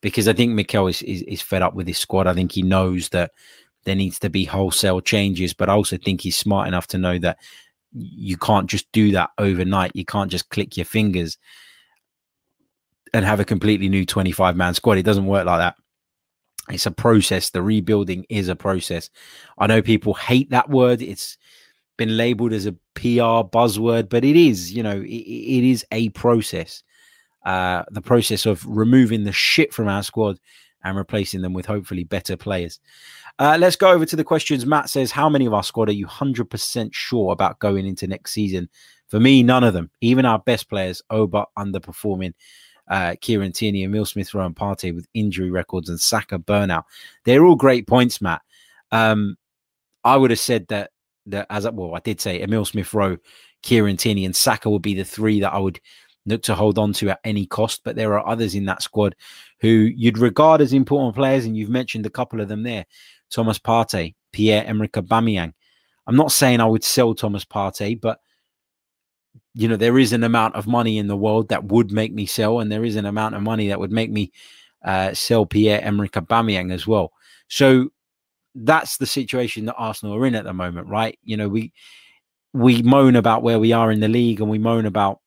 because 0.00 0.28
I 0.28 0.32
think 0.32 0.52
Mikel 0.52 0.86
is, 0.88 1.02
is, 1.02 1.22
is 1.22 1.42
fed 1.42 1.62
up 1.62 1.74
with 1.74 1.86
his 1.86 1.98
squad. 1.98 2.26
I 2.26 2.34
think 2.34 2.52
he 2.52 2.62
knows 2.62 3.08
that 3.10 3.32
there 3.84 3.94
needs 3.94 4.18
to 4.20 4.30
be 4.30 4.44
wholesale 4.44 5.00
changes, 5.00 5.54
but 5.54 5.68
I 5.68 5.72
also 5.72 5.96
think 5.96 6.20
he's 6.20 6.36
smart 6.36 6.68
enough 6.68 6.86
to 6.88 6.98
know 6.98 7.18
that 7.18 7.38
you 7.92 8.36
can't 8.36 8.68
just 8.68 8.90
do 8.92 9.12
that 9.12 9.30
overnight. 9.38 9.92
You 9.94 10.04
can't 10.04 10.30
just 10.30 10.48
click 10.50 10.76
your 10.76 10.86
fingers 10.86 11.38
and 13.12 13.24
have 13.24 13.40
a 13.40 13.44
completely 13.44 13.88
new 13.88 14.04
25 14.04 14.56
man 14.56 14.74
squad. 14.74 14.98
It 14.98 15.04
doesn't 15.04 15.26
work 15.26 15.46
like 15.46 15.58
that. 15.58 15.76
It's 16.70 16.86
a 16.86 16.90
process. 16.90 17.50
The 17.50 17.62
rebuilding 17.62 18.26
is 18.28 18.48
a 18.48 18.56
process. 18.56 19.10
I 19.58 19.66
know 19.66 19.82
people 19.82 20.14
hate 20.14 20.50
that 20.50 20.70
word. 20.70 21.02
It's 21.02 21.36
been 21.96 22.16
labeled 22.16 22.52
as 22.52 22.66
a 22.66 22.72
PR 22.94 23.46
buzzword, 23.46 24.08
but 24.08 24.24
it 24.24 24.36
is, 24.36 24.72
you 24.72 24.82
know, 24.82 25.00
it, 25.00 25.06
it 25.06 25.64
is 25.64 25.84
a 25.92 26.08
process. 26.10 26.82
Uh, 27.44 27.84
the 27.90 28.00
process 28.00 28.46
of 28.46 28.64
removing 28.66 29.24
the 29.24 29.32
shit 29.32 29.72
from 29.72 29.88
our 29.88 30.02
squad 30.02 30.38
and 30.82 30.96
replacing 30.96 31.42
them 31.42 31.52
with 31.52 31.66
hopefully 31.66 32.04
better 32.04 32.36
players. 32.36 32.80
Uh, 33.38 33.56
let's 33.58 33.76
go 33.76 33.90
over 33.90 34.06
to 34.06 34.16
the 34.16 34.24
questions. 34.24 34.64
Matt 34.64 34.88
says, 34.88 35.10
How 35.10 35.28
many 35.28 35.46
of 35.46 35.54
our 35.54 35.62
squad 35.62 35.88
are 35.88 35.92
you 35.92 36.06
100% 36.06 36.94
sure 36.94 37.32
about 37.32 37.58
going 37.58 37.86
into 37.86 38.06
next 38.06 38.32
season? 38.32 38.68
For 39.08 39.20
me, 39.20 39.42
none 39.42 39.64
of 39.64 39.74
them. 39.74 39.90
Even 40.00 40.24
our 40.24 40.38
best 40.38 40.68
players, 40.68 41.02
Oba 41.10 41.46
underperforming. 41.58 42.32
uh, 42.88 43.14
Kieran 43.20 43.52
Tierney, 43.52 43.84
Emile 43.84 44.04
Smith 44.04 44.34
Rowe, 44.34 44.46
and 44.46 44.56
Partey 44.56 44.94
with 44.94 45.06
injury 45.14 45.50
records 45.50 45.88
and 45.88 46.00
Saka 46.00 46.38
burnout. 46.38 46.84
They're 47.24 47.44
all 47.44 47.56
great 47.56 47.86
points, 47.86 48.20
Matt. 48.20 48.42
Um, 48.90 49.36
I 50.04 50.16
would 50.16 50.30
have 50.30 50.40
said 50.40 50.68
that 50.68 50.90
that 51.26 51.46
as 51.48 51.66
well, 51.70 51.94
I 51.94 52.00
did 52.00 52.20
say 52.20 52.42
Emile 52.42 52.66
Smith 52.66 52.92
Rowe, 52.92 53.16
Kieran 53.62 53.96
Tierney, 53.96 54.26
and 54.26 54.36
Saka 54.36 54.68
would 54.68 54.82
be 54.82 54.94
the 54.94 55.04
three 55.04 55.40
that 55.40 55.54
I 55.54 55.58
would 55.58 55.80
look 56.26 56.42
to 56.42 56.54
hold 56.54 56.78
on 56.78 56.92
to 56.94 57.10
at 57.10 57.20
any 57.24 57.46
cost. 57.46 57.82
But 57.84 57.96
there 57.96 58.12
are 58.14 58.26
others 58.26 58.54
in 58.54 58.64
that 58.66 58.82
squad 58.82 59.14
who 59.60 59.68
you'd 59.68 60.18
regard 60.18 60.60
as 60.60 60.72
important 60.72 61.14
players, 61.14 61.44
and 61.44 61.56
you've 61.56 61.70
mentioned 61.70 62.06
a 62.06 62.10
couple 62.10 62.40
of 62.40 62.48
them 62.48 62.62
there: 62.62 62.86
Thomas 63.30 63.58
Partey, 63.58 64.14
Pierre 64.32 64.64
Emerick 64.66 64.92
Aubameyang. 64.92 65.52
I'm 66.06 66.16
not 66.16 66.32
saying 66.32 66.60
I 66.60 66.66
would 66.66 66.84
sell 66.84 67.14
Thomas 67.14 67.44
Partey, 67.44 68.00
but 68.00 68.20
you 69.54 69.68
know 69.68 69.76
there 69.76 69.98
is 69.98 70.12
an 70.12 70.24
amount 70.24 70.54
of 70.54 70.66
money 70.66 70.98
in 70.98 71.06
the 71.06 71.16
world 71.16 71.48
that 71.48 71.64
would 71.64 71.92
make 71.92 72.12
me 72.12 72.26
sell, 72.26 72.60
and 72.60 72.70
there 72.70 72.84
is 72.84 72.96
an 72.96 73.06
amount 73.06 73.34
of 73.34 73.42
money 73.42 73.68
that 73.68 73.80
would 73.80 73.92
make 73.92 74.10
me 74.10 74.32
uh, 74.84 75.14
sell 75.14 75.46
Pierre 75.46 75.80
Emerick 75.82 76.12
Aubameyang 76.12 76.72
as 76.72 76.86
well. 76.86 77.12
So 77.48 77.90
that's 78.54 78.98
the 78.98 79.06
situation 79.06 79.64
that 79.64 79.74
Arsenal 79.76 80.14
are 80.14 80.26
in 80.26 80.34
at 80.34 80.44
the 80.44 80.52
moment, 80.52 80.88
right? 80.88 81.18
You 81.22 81.36
know, 81.36 81.48
we 81.48 81.72
we 82.52 82.82
moan 82.82 83.16
about 83.16 83.42
where 83.42 83.58
we 83.58 83.72
are 83.72 83.90
in 83.90 84.00
the 84.00 84.08
league, 84.08 84.40
and 84.40 84.50
we 84.50 84.58
moan 84.58 84.86
about 84.86 85.20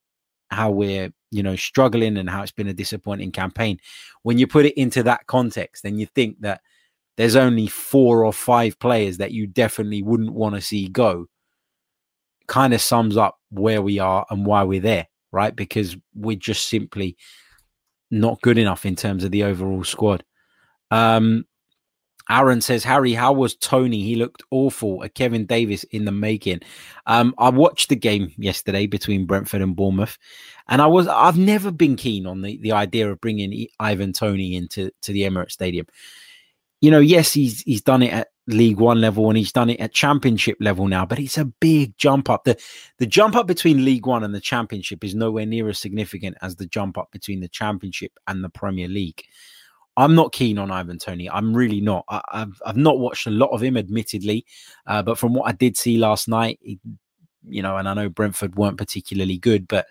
how 0.49 0.71
we're 0.71 1.11
you 1.31 1.43
know 1.43 1.55
struggling 1.55 2.17
and 2.17 2.29
how 2.29 2.41
it's 2.41 2.51
been 2.51 2.67
a 2.67 2.73
disappointing 2.73 3.31
campaign. 3.31 3.79
When 4.23 4.37
you 4.37 4.47
put 4.47 4.65
it 4.65 4.79
into 4.79 5.03
that 5.03 5.27
context, 5.27 5.83
then 5.83 5.97
you 5.97 6.05
think 6.05 6.41
that 6.41 6.61
there's 7.17 7.35
only 7.35 7.67
four 7.67 8.23
or 8.23 8.31
five 8.31 8.79
players 8.79 9.17
that 9.17 9.31
you 9.31 9.47
definitely 9.47 10.03
wouldn't 10.03 10.33
want 10.33 10.55
to 10.55 10.61
see 10.61 10.87
go. 10.87 11.27
Kind 12.47 12.73
of 12.73 12.81
sums 12.81 13.17
up 13.17 13.39
where 13.49 13.81
we 13.81 13.99
are 13.99 14.25
and 14.29 14.45
why 14.45 14.63
we're 14.63 14.79
there, 14.79 15.07
right? 15.31 15.55
Because 15.55 15.97
we're 16.13 16.37
just 16.37 16.69
simply 16.69 17.17
not 18.11 18.41
good 18.41 18.57
enough 18.57 18.85
in 18.85 18.95
terms 18.95 19.23
of 19.23 19.31
the 19.31 19.43
overall 19.43 19.83
squad. 19.83 20.23
Um, 20.91 21.45
Aaron 22.29 22.61
says, 22.61 22.83
Harry, 22.83 23.13
how 23.13 23.33
was 23.33 23.55
Toney? 23.55 24.03
He 24.03 24.15
looked 24.15 24.43
awful. 24.51 25.01
A 25.03 25.09
Kevin 25.09 25.45
Davies 25.45 25.83
in 25.85 26.05
the 26.05 26.11
making. 26.11 26.61
Um, 27.05 27.33
I 27.37 27.49
watched 27.49 27.89
the 27.89 27.95
game 27.95 28.33
yesterday 28.37 28.87
between 28.87 29.25
Brentford 29.25 29.61
and 29.61 29.75
Bournemouth, 29.75 30.17
and 30.67 30.81
I 30.81 30.87
was 30.87 31.07
I've 31.07 31.37
never 31.37 31.71
been 31.71 31.95
keen 31.95 32.27
on 32.27 32.41
the, 32.41 32.57
the 32.57 32.73
idea 32.73 33.09
of 33.09 33.21
bringing 33.21 33.67
Ivan 33.79 34.13
Toney 34.13 34.55
into 34.55 34.91
to 35.03 35.11
the 35.11 35.21
Emirates 35.21 35.51
Stadium. 35.51 35.87
You 36.81 36.91
know, 36.91 36.99
yes, 36.99 37.33
he's 37.33 37.61
he's 37.61 37.81
done 37.81 38.03
it 38.03 38.13
at 38.13 38.27
League 38.47 38.79
One 38.79 39.01
level 39.01 39.27
and 39.29 39.37
he's 39.37 39.51
done 39.51 39.69
it 39.69 39.79
at 39.79 39.93
Championship 39.93 40.57
level 40.59 40.87
now, 40.87 41.05
but 41.05 41.19
it's 41.19 41.37
a 41.37 41.45
big 41.45 41.97
jump 41.97 42.29
up. 42.29 42.45
the 42.45 42.57
The 42.97 43.05
jump 43.05 43.35
up 43.35 43.47
between 43.47 43.85
League 43.85 44.05
One 44.05 44.23
and 44.23 44.33
the 44.33 44.41
Championship 44.41 45.03
is 45.03 45.15
nowhere 45.15 45.45
near 45.45 45.69
as 45.69 45.79
significant 45.79 46.37
as 46.41 46.55
the 46.55 46.65
jump 46.65 46.97
up 46.97 47.11
between 47.11 47.41
the 47.41 47.49
Championship 47.49 48.13
and 48.27 48.43
the 48.43 48.49
Premier 48.49 48.87
League. 48.87 49.23
I'm 49.97 50.13
not 50.13 50.31
keen 50.31 50.59
on 50.59 50.71
Ivan 50.71 50.99
Toney. 50.99 51.29
I'm 51.29 51.55
really 51.55 51.81
not. 51.81 52.05
I, 52.07 52.21
have 52.31 52.61
I've 52.65 52.77
not 52.77 52.99
watched 52.99 53.25
a 53.25 53.31
lot 53.31 53.49
of 53.49 53.63
him, 53.63 53.75
admittedly, 53.75 54.45
uh, 54.85 55.01
but 55.01 55.17
from 55.17 55.33
what 55.33 55.47
I 55.47 55.51
did 55.53 55.75
see 55.75 55.97
last 55.97 56.27
night, 56.27 56.59
you 56.63 57.61
know, 57.63 57.77
and 57.77 57.89
I 57.89 57.95
know 57.95 58.07
Brentford 58.07 58.55
weren't 58.55 58.77
particularly 58.77 59.39
good, 59.39 59.67
but 59.67 59.87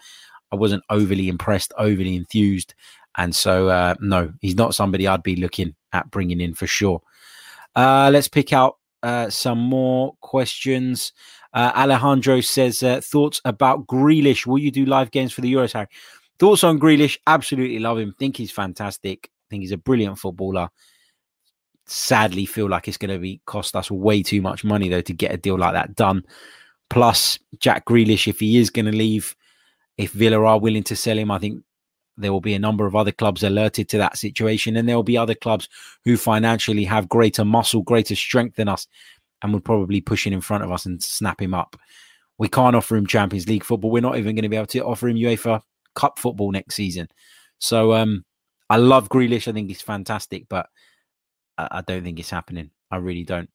I 0.52 0.56
wasn't 0.56 0.84
overly 0.90 1.28
impressed, 1.28 1.72
overly 1.76 2.14
enthused, 2.14 2.72
and 3.16 3.34
so 3.34 3.68
uh, 3.68 3.94
no, 4.00 4.32
he's 4.40 4.54
not 4.54 4.76
somebody 4.76 5.08
I'd 5.08 5.24
be 5.24 5.36
looking 5.36 5.74
at 5.92 6.10
bringing 6.10 6.40
in 6.40 6.54
for 6.54 6.68
sure. 6.68 7.02
Uh, 7.74 8.08
let's 8.12 8.28
pick 8.28 8.52
out 8.52 8.76
uh, 9.02 9.28
some 9.28 9.58
more 9.58 10.14
questions. 10.20 11.12
Uh, 11.52 11.72
Alejandro 11.74 12.40
says 12.42 12.82
uh, 12.82 13.00
thoughts 13.02 13.40
about 13.44 13.86
Grealish. 13.86 14.46
Will 14.46 14.58
you 14.58 14.70
do 14.70 14.84
live 14.84 15.10
games 15.10 15.32
for 15.32 15.40
the 15.40 15.52
Euros, 15.52 15.72
Harry? 15.72 15.88
Thoughts 16.38 16.62
on 16.62 16.78
Grealish? 16.78 17.18
Absolutely 17.26 17.78
love 17.78 17.98
him. 17.98 18.14
Think 18.18 18.36
he's 18.36 18.52
fantastic. 18.52 19.30
I 19.46 19.50
think 19.50 19.62
he's 19.62 19.72
a 19.72 19.78
brilliant 19.78 20.18
footballer. 20.18 20.68
Sadly, 21.86 22.46
feel 22.46 22.68
like 22.68 22.88
it's 22.88 22.96
going 22.96 23.14
to 23.14 23.18
be 23.18 23.40
cost 23.46 23.76
us 23.76 23.90
way 23.90 24.22
too 24.22 24.42
much 24.42 24.64
money 24.64 24.88
though 24.88 25.02
to 25.02 25.12
get 25.12 25.32
a 25.32 25.36
deal 25.36 25.58
like 25.58 25.74
that 25.74 25.94
done. 25.94 26.24
Plus, 26.90 27.38
Jack 27.58 27.84
Grealish, 27.84 28.28
if 28.28 28.40
he 28.40 28.58
is 28.58 28.70
going 28.70 28.86
to 28.86 28.92
leave, 28.92 29.36
if 29.96 30.12
Villa 30.12 30.42
are 30.44 30.58
willing 30.58 30.82
to 30.84 30.96
sell 30.96 31.18
him, 31.18 31.30
I 31.30 31.38
think 31.38 31.62
there 32.16 32.32
will 32.32 32.40
be 32.40 32.54
a 32.54 32.58
number 32.58 32.86
of 32.86 32.96
other 32.96 33.12
clubs 33.12 33.42
alerted 33.42 33.88
to 33.90 33.98
that 33.98 34.16
situation, 34.16 34.76
and 34.76 34.88
there 34.88 34.96
will 34.96 35.02
be 35.02 35.18
other 35.18 35.34
clubs 35.34 35.68
who 36.04 36.16
financially 36.16 36.84
have 36.84 37.08
greater 37.08 37.44
muscle, 37.44 37.82
greater 37.82 38.16
strength 38.16 38.56
than 38.56 38.68
us, 38.68 38.86
and 39.42 39.52
would 39.52 39.64
probably 39.64 40.00
push 40.00 40.26
it 40.26 40.32
in 40.32 40.40
front 40.40 40.64
of 40.64 40.72
us 40.72 40.86
and 40.86 41.02
snap 41.02 41.40
him 41.40 41.54
up. 41.54 41.76
We 42.38 42.48
can't 42.48 42.76
offer 42.76 42.96
him 42.96 43.06
Champions 43.06 43.48
League 43.48 43.64
football. 43.64 43.90
We're 43.90 44.02
not 44.02 44.18
even 44.18 44.34
going 44.34 44.42
to 44.42 44.48
be 44.48 44.56
able 44.56 44.66
to 44.66 44.84
offer 44.84 45.08
him 45.08 45.16
UEFA 45.16 45.62
Cup 45.94 46.18
football 46.18 46.52
next 46.52 46.74
season. 46.74 47.08
So, 47.58 47.94
um, 47.94 48.24
I 48.68 48.76
love 48.76 49.08
Grealish. 49.08 49.48
I 49.48 49.52
think 49.52 49.68
he's 49.68 49.82
fantastic, 49.82 50.48
but 50.48 50.68
I, 51.56 51.68
I 51.70 51.80
don't 51.82 52.02
think 52.02 52.18
it's 52.18 52.30
happening. 52.30 52.70
I 52.90 52.96
really 52.96 53.24
don't. 53.24 53.50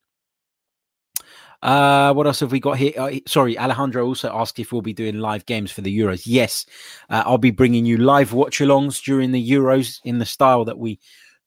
Uh, 1.61 2.11
what 2.13 2.25
else 2.25 2.39
have 2.39 2.51
we 2.51 2.59
got 2.59 2.77
here? 2.77 2.93
Uh, 2.97 3.11
sorry, 3.27 3.57
Alejandro 3.57 4.05
also 4.05 4.35
asked 4.35 4.57
if 4.57 4.71
we'll 4.71 4.81
be 4.81 4.93
doing 4.93 5.19
live 5.19 5.45
games 5.45 5.71
for 5.71 5.81
the 5.81 5.95
Euros. 5.95 6.23
Yes, 6.25 6.65
uh, 7.09 7.23
I'll 7.25 7.37
be 7.37 7.51
bringing 7.51 7.85
you 7.85 7.97
live 7.97 8.33
watch 8.33 8.59
alongs 8.59 9.03
during 9.03 9.31
the 9.31 9.51
Euros 9.51 9.99
in 10.03 10.17
the 10.17 10.25
style 10.25 10.65
that 10.65 10.79
we 10.79 10.99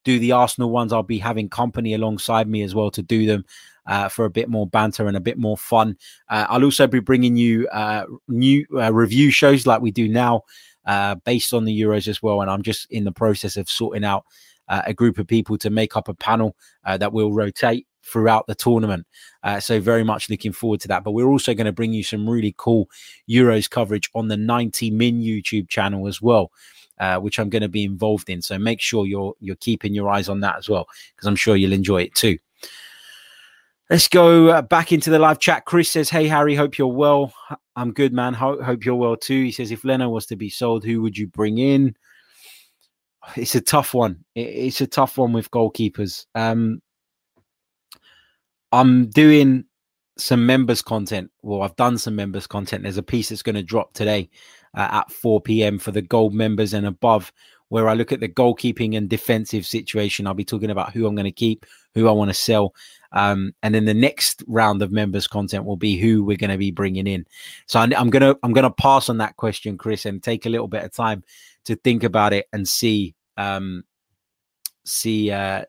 do 0.04 0.18
the 0.20 0.32
Arsenal 0.32 0.70
ones. 0.70 0.92
I'll 0.92 1.02
be 1.02 1.18
having 1.18 1.48
company 1.48 1.94
alongside 1.94 2.48
me 2.48 2.62
as 2.62 2.74
well 2.74 2.92
to 2.92 3.02
do 3.02 3.26
them 3.26 3.44
uh, 3.86 4.08
for 4.08 4.24
a 4.24 4.30
bit 4.30 4.48
more 4.48 4.68
banter 4.68 5.08
and 5.08 5.16
a 5.16 5.20
bit 5.20 5.38
more 5.38 5.56
fun. 5.56 5.96
Uh, 6.28 6.46
I'll 6.48 6.64
also 6.64 6.86
be 6.86 7.00
bringing 7.00 7.36
you 7.36 7.66
uh, 7.68 8.04
new 8.28 8.64
review 8.70 9.32
shows 9.32 9.66
like 9.66 9.80
we 9.80 9.90
do 9.90 10.06
now 10.06 10.42
uh, 10.86 11.14
based 11.16 11.52
on 11.52 11.64
the 11.64 11.80
Euros 11.80 12.08
as 12.08 12.22
well. 12.22 12.40
And 12.40 12.50
I'm 12.50 12.62
just 12.62 12.90
in 12.90 13.04
the 13.04 13.12
process 13.12 13.56
of 13.56 13.68
sorting 13.68 14.04
out 14.04 14.24
uh, 14.68 14.82
a 14.86 14.94
group 14.94 15.18
of 15.18 15.26
people 15.26 15.58
to 15.58 15.70
make 15.70 15.96
up 15.96 16.08
a 16.08 16.14
panel 16.14 16.56
uh, 16.84 16.96
that 16.98 17.12
will 17.12 17.32
rotate 17.32 17.86
throughout 18.02 18.46
the 18.46 18.54
tournament. 18.54 19.06
Uh, 19.42 19.60
so 19.60 19.80
very 19.80 20.04
much 20.04 20.28
looking 20.28 20.52
forward 20.52 20.80
to 20.80 20.88
that. 20.88 21.04
But 21.04 21.12
we're 21.12 21.28
also 21.28 21.54
going 21.54 21.66
to 21.66 21.72
bring 21.72 21.92
you 21.92 22.02
some 22.02 22.28
really 22.28 22.54
cool 22.56 22.88
Euros 23.28 23.68
coverage 23.68 24.10
on 24.14 24.28
the 24.28 24.36
90 24.36 24.90
Min 24.90 25.20
YouTube 25.20 25.68
channel 25.68 26.06
as 26.06 26.20
well. 26.20 26.50
Uh, 27.00 27.18
which 27.18 27.40
I'm 27.40 27.50
going 27.50 27.62
to 27.62 27.68
be 27.68 27.82
involved 27.82 28.30
in, 28.30 28.40
so 28.40 28.56
make 28.56 28.80
sure 28.80 29.04
you're 29.04 29.34
you're 29.40 29.56
keeping 29.56 29.94
your 29.94 30.08
eyes 30.08 30.28
on 30.28 30.38
that 30.42 30.58
as 30.58 30.68
well, 30.68 30.86
because 31.12 31.26
I'm 31.26 31.34
sure 31.34 31.56
you'll 31.56 31.72
enjoy 31.72 32.02
it 32.02 32.14
too. 32.14 32.38
Let's 33.90 34.08
go 34.08 34.48
uh, 34.48 34.62
back 34.62 34.92
into 34.92 35.10
the 35.10 35.18
live 35.18 35.38
chat. 35.38 35.66
Chris 35.66 35.90
says, 35.90 36.08
Hey, 36.08 36.26
Harry, 36.26 36.54
hope 36.54 36.78
you're 36.78 36.86
well. 36.88 37.34
I'm 37.76 37.92
good, 37.92 38.12
man. 38.12 38.32
Ho- 38.34 38.62
hope 38.62 38.84
you're 38.84 38.94
well 38.94 39.16
too. 39.16 39.44
He 39.44 39.52
says, 39.52 39.70
If 39.70 39.84
Leno 39.84 40.08
was 40.08 40.26
to 40.26 40.36
be 40.36 40.48
sold, 40.48 40.84
who 40.84 41.02
would 41.02 41.18
you 41.18 41.26
bring 41.26 41.58
in? 41.58 41.94
It's 43.36 43.54
a 43.54 43.60
tough 43.60 43.94
one. 43.94 44.24
It's 44.34 44.80
a 44.80 44.86
tough 44.86 45.18
one 45.18 45.32
with 45.32 45.50
goalkeepers. 45.50 46.26
Um, 46.34 46.80
I'm 48.72 49.08
doing 49.10 49.64
some 50.18 50.46
members 50.46 50.82
content. 50.82 51.30
Well, 51.42 51.62
I've 51.62 51.76
done 51.76 51.98
some 51.98 52.16
members 52.16 52.46
content. 52.46 52.82
There's 52.82 52.98
a 52.98 53.02
piece 53.02 53.28
that's 53.28 53.42
going 53.42 53.54
to 53.54 53.62
drop 53.62 53.92
today 53.94 54.30
uh, 54.76 54.88
at 54.90 55.12
4 55.12 55.40
p.m. 55.40 55.78
for 55.78 55.90
the 55.90 56.02
gold 56.02 56.34
members 56.34 56.74
and 56.74 56.86
above, 56.86 57.32
where 57.68 57.88
I 57.88 57.94
look 57.94 58.12
at 58.12 58.20
the 58.20 58.28
goalkeeping 58.28 58.96
and 58.96 59.08
defensive 59.08 59.66
situation. 59.66 60.26
I'll 60.26 60.34
be 60.34 60.44
talking 60.44 60.70
about 60.70 60.92
who 60.92 61.06
I'm 61.06 61.14
going 61.14 61.24
to 61.24 61.32
keep, 61.32 61.66
who 61.94 62.08
I 62.08 62.12
want 62.12 62.30
to 62.30 62.34
sell, 62.34 62.74
um, 63.12 63.54
and 63.62 63.74
then 63.74 63.84
the 63.84 63.94
next 63.94 64.42
round 64.46 64.82
of 64.82 64.92
members 64.92 65.26
content 65.26 65.64
will 65.64 65.76
be 65.76 65.96
who 65.96 66.24
we're 66.24 66.36
going 66.36 66.50
to 66.50 66.58
be 66.58 66.70
bringing 66.70 67.06
in. 67.06 67.26
So 67.66 67.80
I'm, 67.80 67.92
I'm 67.94 68.10
gonna 68.10 68.34
I'm 68.42 68.52
gonna 68.52 68.70
pass 68.70 69.08
on 69.08 69.18
that 69.18 69.36
question, 69.36 69.78
Chris, 69.78 70.04
and 70.04 70.22
take 70.22 70.46
a 70.46 70.50
little 70.50 70.68
bit 70.68 70.84
of 70.84 70.92
time 70.92 71.22
to 71.64 71.76
think 71.76 72.04
about 72.04 72.32
it 72.32 72.46
and 72.52 72.66
see 72.66 73.14
um, 73.36 73.84
see 74.84 75.30
uh, 75.30 75.64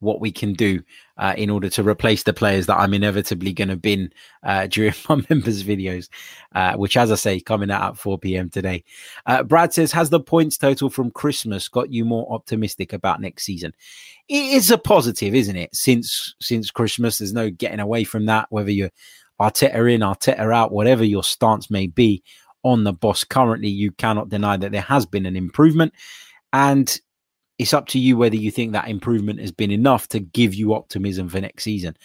what 0.00 0.20
we 0.20 0.30
can 0.30 0.52
do 0.52 0.82
uh, 1.16 1.34
in 1.36 1.50
order 1.50 1.68
to 1.70 1.82
replace 1.82 2.22
the 2.22 2.32
players 2.32 2.66
that 2.66 2.78
I'm 2.78 2.94
inevitably 2.94 3.52
going 3.52 3.68
to 3.68 3.76
bin 3.76 4.12
uh, 4.42 4.66
during 4.70 4.94
my 5.08 5.22
members' 5.28 5.64
videos, 5.64 6.08
uh, 6.54 6.74
which, 6.76 6.96
as 6.96 7.10
I 7.10 7.14
say, 7.14 7.40
coming 7.40 7.70
out 7.70 7.90
at 7.90 7.98
4 7.98 8.18
p.m. 8.18 8.50
today. 8.50 8.84
Uh, 9.26 9.42
Brad 9.42 9.72
says, 9.72 9.92
Has 9.92 10.10
the 10.10 10.20
points 10.20 10.58
total 10.58 10.90
from 10.90 11.10
Christmas 11.10 11.68
got 11.68 11.92
you 11.92 12.04
more 12.04 12.32
optimistic 12.32 12.92
about 12.92 13.20
next 13.20 13.44
season? 13.44 13.72
It 14.28 14.54
is 14.54 14.70
a 14.70 14.78
positive, 14.78 15.34
isn't 15.34 15.56
it? 15.56 15.74
Since 15.74 16.34
since 16.40 16.70
Christmas, 16.70 17.18
there's 17.18 17.32
no 17.32 17.50
getting 17.50 17.80
away 17.80 18.04
from 18.04 18.26
that, 18.26 18.46
whether 18.50 18.70
you're 18.70 18.90
Arteta 19.40 19.94
in, 19.94 20.00
Arteta 20.00 20.52
out, 20.52 20.72
whatever 20.72 21.04
your 21.04 21.22
stance 21.22 21.70
may 21.70 21.86
be 21.86 22.22
on 22.62 22.84
the 22.84 22.92
boss 22.92 23.22
currently, 23.22 23.68
you 23.68 23.92
cannot 23.92 24.28
deny 24.28 24.56
that 24.56 24.72
there 24.72 24.80
has 24.80 25.06
been 25.06 25.26
an 25.26 25.36
improvement. 25.36 25.92
And 26.52 27.00
it's 27.58 27.74
up 27.74 27.86
to 27.88 27.98
you 27.98 28.16
whether 28.16 28.36
you 28.36 28.50
think 28.50 28.72
that 28.72 28.88
improvement 28.88 29.40
has 29.40 29.52
been 29.52 29.70
enough 29.70 30.08
to 30.08 30.20
give 30.20 30.54
you 30.54 30.74
optimism 30.74 31.28
for 31.28 31.40
next 31.40 31.64
season. 31.64 31.96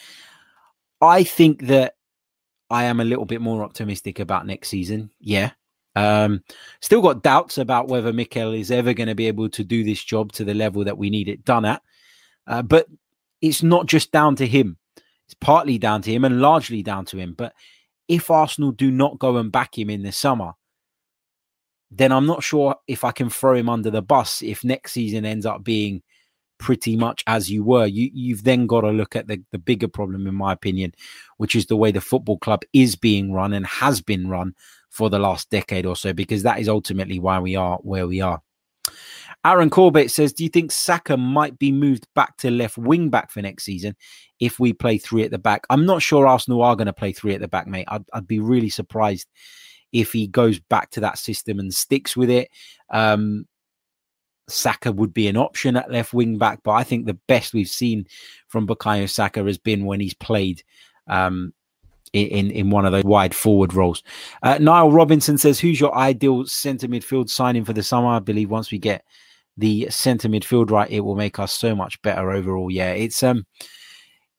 I 1.01 1.23
think 1.23 1.67
that 1.67 1.95
I 2.69 2.85
am 2.85 2.99
a 2.99 3.05
little 3.05 3.25
bit 3.25 3.41
more 3.41 3.63
optimistic 3.63 4.19
about 4.19 4.45
next 4.45 4.69
season. 4.69 5.11
Yeah. 5.19 5.51
Um, 5.95 6.41
still 6.79 7.01
got 7.01 7.23
doubts 7.23 7.57
about 7.57 7.89
whether 7.89 8.13
Mikel 8.13 8.53
is 8.53 8.71
ever 8.71 8.93
going 8.93 9.09
to 9.09 9.15
be 9.15 9.27
able 9.27 9.49
to 9.49 9.63
do 9.63 9.83
this 9.83 10.01
job 10.01 10.31
to 10.33 10.45
the 10.45 10.53
level 10.53 10.85
that 10.85 10.97
we 10.97 11.09
need 11.09 11.27
it 11.27 11.43
done 11.43 11.65
at. 11.65 11.81
Uh, 12.47 12.61
but 12.61 12.87
it's 13.41 13.61
not 13.61 13.87
just 13.87 14.11
down 14.11 14.35
to 14.37 14.47
him. 14.47 14.77
It's 15.25 15.33
partly 15.41 15.77
down 15.77 16.01
to 16.03 16.11
him 16.11 16.23
and 16.23 16.39
largely 16.39 16.81
down 16.81 17.05
to 17.05 17.17
him. 17.17 17.33
But 17.37 17.53
if 18.07 18.29
Arsenal 18.29 18.71
do 18.71 18.89
not 18.89 19.19
go 19.19 19.37
and 19.37 19.51
back 19.51 19.77
him 19.77 19.89
in 19.89 20.03
the 20.03 20.11
summer, 20.11 20.53
then 21.91 22.11
I'm 22.11 22.25
not 22.25 22.43
sure 22.43 22.75
if 22.87 23.03
I 23.03 23.11
can 23.11 23.29
throw 23.29 23.53
him 23.53 23.69
under 23.69 23.91
the 23.91 24.01
bus 24.01 24.41
if 24.41 24.63
next 24.63 24.93
season 24.93 25.25
ends 25.25 25.45
up 25.45 25.63
being 25.63 26.01
pretty 26.57 26.95
much 26.95 27.23
as 27.27 27.51
you 27.51 27.63
were. 27.63 27.85
You 27.85 28.09
you've 28.13 28.43
then 28.43 28.67
got 28.67 28.81
to 28.81 28.91
look 28.91 29.15
at 29.15 29.27
the, 29.27 29.43
the 29.51 29.57
bigger 29.57 29.89
problem, 29.89 30.27
in 30.27 30.35
my 30.35 30.53
opinion, 30.53 30.93
which 31.37 31.55
is 31.55 31.65
the 31.65 31.75
way 31.75 31.91
the 31.91 31.99
football 31.99 32.37
club 32.37 32.61
is 32.71 32.95
being 32.95 33.33
run 33.33 33.51
and 33.51 33.65
has 33.65 34.01
been 34.01 34.29
run 34.29 34.55
for 34.89 35.09
the 35.09 35.19
last 35.19 35.49
decade 35.49 35.85
or 35.85 35.95
so, 35.95 36.13
because 36.13 36.43
that 36.43 36.59
is 36.59 36.69
ultimately 36.69 37.19
why 37.19 37.39
we 37.39 37.55
are 37.55 37.77
where 37.77 38.07
we 38.07 38.21
are. 38.21 38.41
Aaron 39.43 39.71
Corbett 39.71 40.11
says, 40.11 40.33
Do 40.33 40.43
you 40.43 40.49
think 40.49 40.71
Saka 40.71 41.17
might 41.17 41.57
be 41.57 41.71
moved 41.71 42.07
back 42.13 42.37
to 42.37 42.51
left 42.51 42.77
wing 42.77 43.09
back 43.09 43.31
for 43.31 43.41
next 43.41 43.63
season 43.63 43.95
if 44.39 44.59
we 44.59 44.71
play 44.71 44.97
three 44.99 45.23
at 45.23 45.31
the 45.31 45.39
back? 45.39 45.65
I'm 45.69 45.85
not 45.85 46.03
sure 46.03 46.27
Arsenal 46.27 46.61
are 46.61 46.75
going 46.75 46.85
to 46.85 46.93
play 46.93 47.11
three 47.11 47.33
at 47.33 47.41
the 47.41 47.47
back, 47.47 47.67
mate. 47.67 47.87
I'd, 47.87 48.05
I'd, 48.13 48.27
be 48.27 48.39
really 48.39 48.69
surprised 48.69 49.27
if 49.91 50.11
he 50.11 50.27
goes 50.27 50.59
back 50.59 50.89
to 50.91 50.99
that 51.01 51.17
system 51.17 51.59
and 51.59 51.73
sticks 51.73 52.15
with 52.15 52.29
it. 52.29 52.49
Um, 52.89 53.45
Saka 54.47 54.91
would 54.91 55.13
be 55.13 55.27
an 55.27 55.37
option 55.37 55.77
at 55.77 55.91
left 55.91 56.13
wing 56.13 56.37
back, 56.37 56.59
but 56.63 56.71
I 56.71 56.83
think 56.83 57.05
the 57.05 57.19
best 57.27 57.53
we've 57.53 57.67
seen 57.67 58.05
from 58.47 58.67
Bukayo 58.67 59.09
Saka 59.09 59.43
has 59.43 59.57
been 59.57 59.85
when 59.85 59.99
he's 59.99 60.13
played 60.13 60.63
um, 61.07 61.53
in 62.13 62.51
in 62.51 62.69
one 62.69 62.85
of 62.85 62.91
those 62.91 63.03
wide 63.03 63.33
forward 63.33 63.73
roles. 63.73 64.03
Uh, 64.43 64.57
Niall 64.59 64.91
Robinson 64.91 65.37
says, 65.37 65.59
"Who's 65.59 65.79
your 65.79 65.95
ideal 65.95 66.45
centre 66.45 66.87
midfield 66.87 67.29
signing 67.29 67.63
for 67.63 67.73
the 67.73 67.83
summer?" 67.83 68.09
I 68.09 68.19
believe 68.19 68.49
once 68.49 68.71
we 68.71 68.79
get 68.79 69.05
the 69.57 69.87
centre 69.89 70.27
midfield 70.27 70.71
right, 70.71 70.89
it 70.89 71.01
will 71.01 71.15
make 71.15 71.39
us 71.39 71.53
so 71.53 71.75
much 71.75 72.01
better 72.01 72.31
overall. 72.31 72.69
Yeah, 72.69 72.91
it's 72.91 73.23
um, 73.23 73.45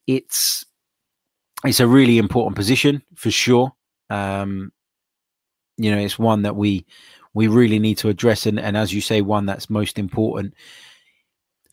it's 0.07 0.65
it's 1.65 1.81
a 1.81 1.87
really 1.87 2.19
important 2.19 2.57
position 2.57 3.03
for 3.15 3.31
sure. 3.31 3.73
Um, 4.11 4.73
you 5.77 5.91
know, 5.91 5.99
it's 5.99 6.19
one 6.19 6.43
that 6.43 6.57
we 6.57 6.85
we 7.35 7.49
really 7.49 7.79
need 7.79 7.99
to 7.99 8.09
address, 8.09 8.47
and, 8.47 8.61
and 8.61 8.77
as 8.77 8.93
you 8.93 9.01
say, 9.01 9.21
one 9.21 9.47
that's 9.47 9.71
most 9.71 9.99
important. 9.99 10.55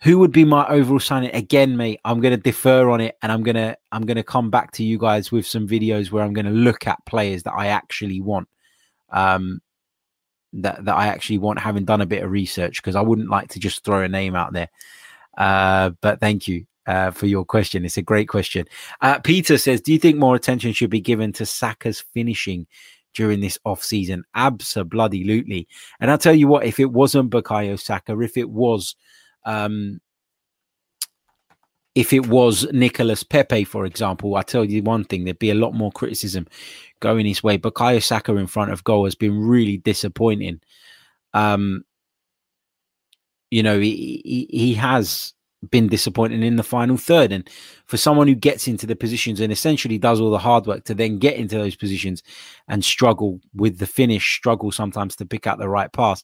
Who 0.01 0.19
would 0.19 0.31
be 0.31 0.45
my 0.45 0.65
overall 0.69 1.01
signing 1.01 1.31
again, 1.35 1.75
mate? 1.75 1.99
I'm 2.05 2.21
going 2.21 2.31
to 2.31 2.41
defer 2.41 2.89
on 2.89 3.01
it, 3.01 3.17
and 3.21 3.31
I'm 3.31 3.43
gonna 3.43 3.75
I'm 3.91 4.05
gonna 4.05 4.23
come 4.23 4.49
back 4.49 4.71
to 4.73 4.83
you 4.83 4.97
guys 4.97 5.31
with 5.31 5.45
some 5.45 5.67
videos 5.67 6.11
where 6.11 6.23
I'm 6.23 6.33
going 6.33 6.45
to 6.45 6.51
look 6.51 6.87
at 6.87 7.05
players 7.05 7.43
that 7.43 7.53
I 7.53 7.67
actually 7.67 8.21
want. 8.21 8.47
Um, 9.09 9.61
that 10.53 10.85
that 10.85 10.95
I 10.95 11.07
actually 11.07 11.39
want, 11.39 11.59
having 11.59 11.85
done 11.85 12.01
a 12.01 12.05
bit 12.05 12.23
of 12.23 12.31
research, 12.31 12.81
because 12.81 12.95
I 12.95 13.01
wouldn't 13.01 13.29
like 13.29 13.49
to 13.49 13.59
just 13.59 13.83
throw 13.83 14.01
a 14.01 14.07
name 14.07 14.35
out 14.35 14.53
there. 14.53 14.69
Uh, 15.37 15.91
but 16.01 16.21
thank 16.21 16.47
you 16.47 16.65
uh, 16.87 17.11
for 17.11 17.27
your 17.27 17.43
question. 17.43 17.85
It's 17.85 17.97
a 17.97 18.01
great 18.01 18.29
question. 18.29 18.65
Uh, 19.01 19.19
Peter 19.19 19.57
says, 19.57 19.81
"Do 19.81 19.91
you 19.91 19.99
think 19.99 20.17
more 20.17 20.35
attention 20.35 20.71
should 20.71 20.89
be 20.89 21.01
given 21.01 21.33
to 21.33 21.45
Saka's 21.45 21.99
finishing 22.13 22.67
during 23.13 23.41
this 23.41 23.59
off 23.65 23.83
season?" 23.83 24.23
Absolutely. 24.35 25.67
And 25.99 26.11
I'll 26.11 26.17
tell 26.17 26.35
you 26.35 26.47
what, 26.47 26.65
if 26.65 26.79
it 26.79 26.91
wasn't 26.91 27.31
Bukayo 27.31 27.79
Saka, 27.79 28.19
if 28.19 28.37
it 28.37 28.49
was 28.49 28.95
um, 29.45 29.99
if 31.95 32.13
it 32.13 32.27
was 32.27 32.65
Nicolas 32.71 33.23
Pepe, 33.23 33.63
for 33.63 33.85
example, 33.85 34.35
I 34.35 34.43
tell 34.43 34.63
you 34.63 34.83
one 34.83 35.03
thing, 35.03 35.25
there'd 35.25 35.39
be 35.39 35.49
a 35.49 35.55
lot 35.55 35.73
more 35.73 35.91
criticism 35.91 36.47
going 36.99 37.25
his 37.25 37.43
way. 37.43 37.57
But 37.57 37.73
Kaya 37.73 37.99
Saka 37.99 38.35
in 38.37 38.47
front 38.47 38.71
of 38.71 38.83
goal 38.83 39.05
has 39.05 39.15
been 39.15 39.37
really 39.37 39.77
disappointing. 39.77 40.61
Um, 41.33 41.83
you 43.51 43.63
know, 43.63 43.79
he, 43.79 44.21
he, 44.23 44.47
he 44.49 44.73
has 44.75 45.33
been 45.71 45.87
disappointing 45.87 46.43
in 46.43 46.55
the 46.55 46.63
final 46.63 46.97
third. 46.97 47.31
And 47.31 47.49
for 47.85 47.97
someone 47.97 48.27
who 48.27 48.35
gets 48.35 48.67
into 48.67 48.85
the 48.85 48.95
positions 48.95 49.39
and 49.39 49.51
essentially 49.51 49.97
does 49.97 50.19
all 50.19 50.31
the 50.31 50.37
hard 50.37 50.65
work 50.65 50.85
to 50.85 50.95
then 50.95 51.19
get 51.19 51.35
into 51.35 51.57
those 51.57 51.75
positions 51.75 52.23
and 52.67 52.83
struggle 52.83 53.39
with 53.53 53.77
the 53.77 53.87
finish, 53.87 54.35
struggle 54.35 54.71
sometimes 54.71 55.15
to 55.17 55.25
pick 55.25 55.47
out 55.47 55.59
the 55.59 55.69
right 55.69 55.91
pass, 55.91 56.23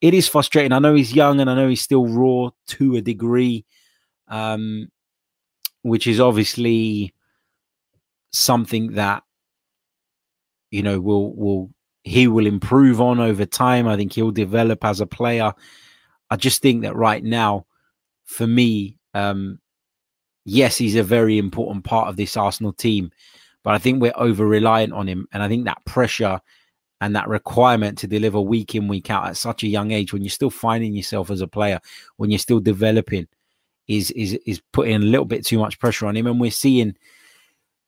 it 0.00 0.14
is 0.14 0.28
frustrating. 0.28 0.72
I 0.72 0.78
know 0.78 0.94
he's 0.94 1.14
young 1.14 1.40
and 1.40 1.48
I 1.48 1.54
know 1.54 1.68
he's 1.68 1.82
still 1.82 2.06
raw 2.06 2.50
to 2.68 2.96
a 2.96 3.00
degree, 3.00 3.64
um, 4.28 4.88
which 5.82 6.06
is 6.06 6.20
obviously 6.20 7.14
something 8.32 8.94
that 8.94 9.22
you 10.70 10.82
know 10.82 11.00
will 11.00 11.32
will 11.36 11.70
he 12.02 12.26
will 12.26 12.46
improve 12.46 13.00
on 13.00 13.20
over 13.20 13.46
time. 13.46 13.86
I 13.86 13.96
think 13.96 14.12
he'll 14.12 14.30
develop 14.30 14.84
as 14.84 15.00
a 15.00 15.06
player. 15.06 15.52
I 16.30 16.36
just 16.36 16.60
think 16.60 16.82
that 16.82 16.96
right 16.96 17.22
now, 17.22 17.66
for 18.24 18.46
me, 18.46 18.98
um, 19.14 19.58
yes, 20.44 20.76
he's 20.76 20.96
a 20.96 21.02
very 21.02 21.38
important 21.38 21.84
part 21.84 22.08
of 22.08 22.16
this 22.16 22.36
Arsenal 22.36 22.72
team, 22.72 23.10
but 23.62 23.74
I 23.74 23.78
think 23.78 24.00
we're 24.00 24.12
over 24.16 24.46
reliant 24.46 24.92
on 24.92 25.08
him, 25.08 25.26
and 25.32 25.42
I 25.42 25.48
think 25.48 25.64
that 25.64 25.84
pressure 25.84 26.40
and 27.00 27.14
that 27.14 27.28
requirement 27.28 27.98
to 27.98 28.06
deliver 28.06 28.40
week 28.40 28.74
in 28.74 28.88
week 28.88 29.10
out 29.10 29.26
at 29.26 29.36
such 29.36 29.62
a 29.62 29.68
young 29.68 29.90
age 29.90 30.12
when 30.12 30.22
you're 30.22 30.30
still 30.30 30.50
finding 30.50 30.94
yourself 30.94 31.30
as 31.30 31.40
a 31.42 31.46
player 31.46 31.78
when 32.16 32.30
you're 32.30 32.38
still 32.38 32.60
developing 32.60 33.26
is 33.88 34.10
is 34.12 34.32
is 34.46 34.62
putting 34.72 34.94
a 34.96 34.98
little 35.00 35.26
bit 35.26 35.44
too 35.44 35.58
much 35.58 35.78
pressure 35.78 36.06
on 36.06 36.16
him. 36.16 36.26
And 36.26 36.40
we're 36.40 36.50
seeing 36.50 36.94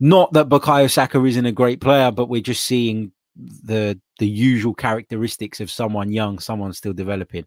not 0.00 0.32
that 0.34 0.50
Bukayo 0.50 0.90
Saka 0.90 1.24
isn't 1.24 1.46
a 1.46 1.52
great 1.52 1.80
player 1.80 2.10
but 2.10 2.28
we're 2.28 2.42
just 2.42 2.64
seeing 2.64 3.12
the 3.36 3.98
the 4.18 4.28
usual 4.28 4.74
characteristics 4.74 5.60
of 5.60 5.70
someone 5.70 6.12
young 6.12 6.38
someone 6.38 6.72
still 6.72 6.92
developing 6.92 7.46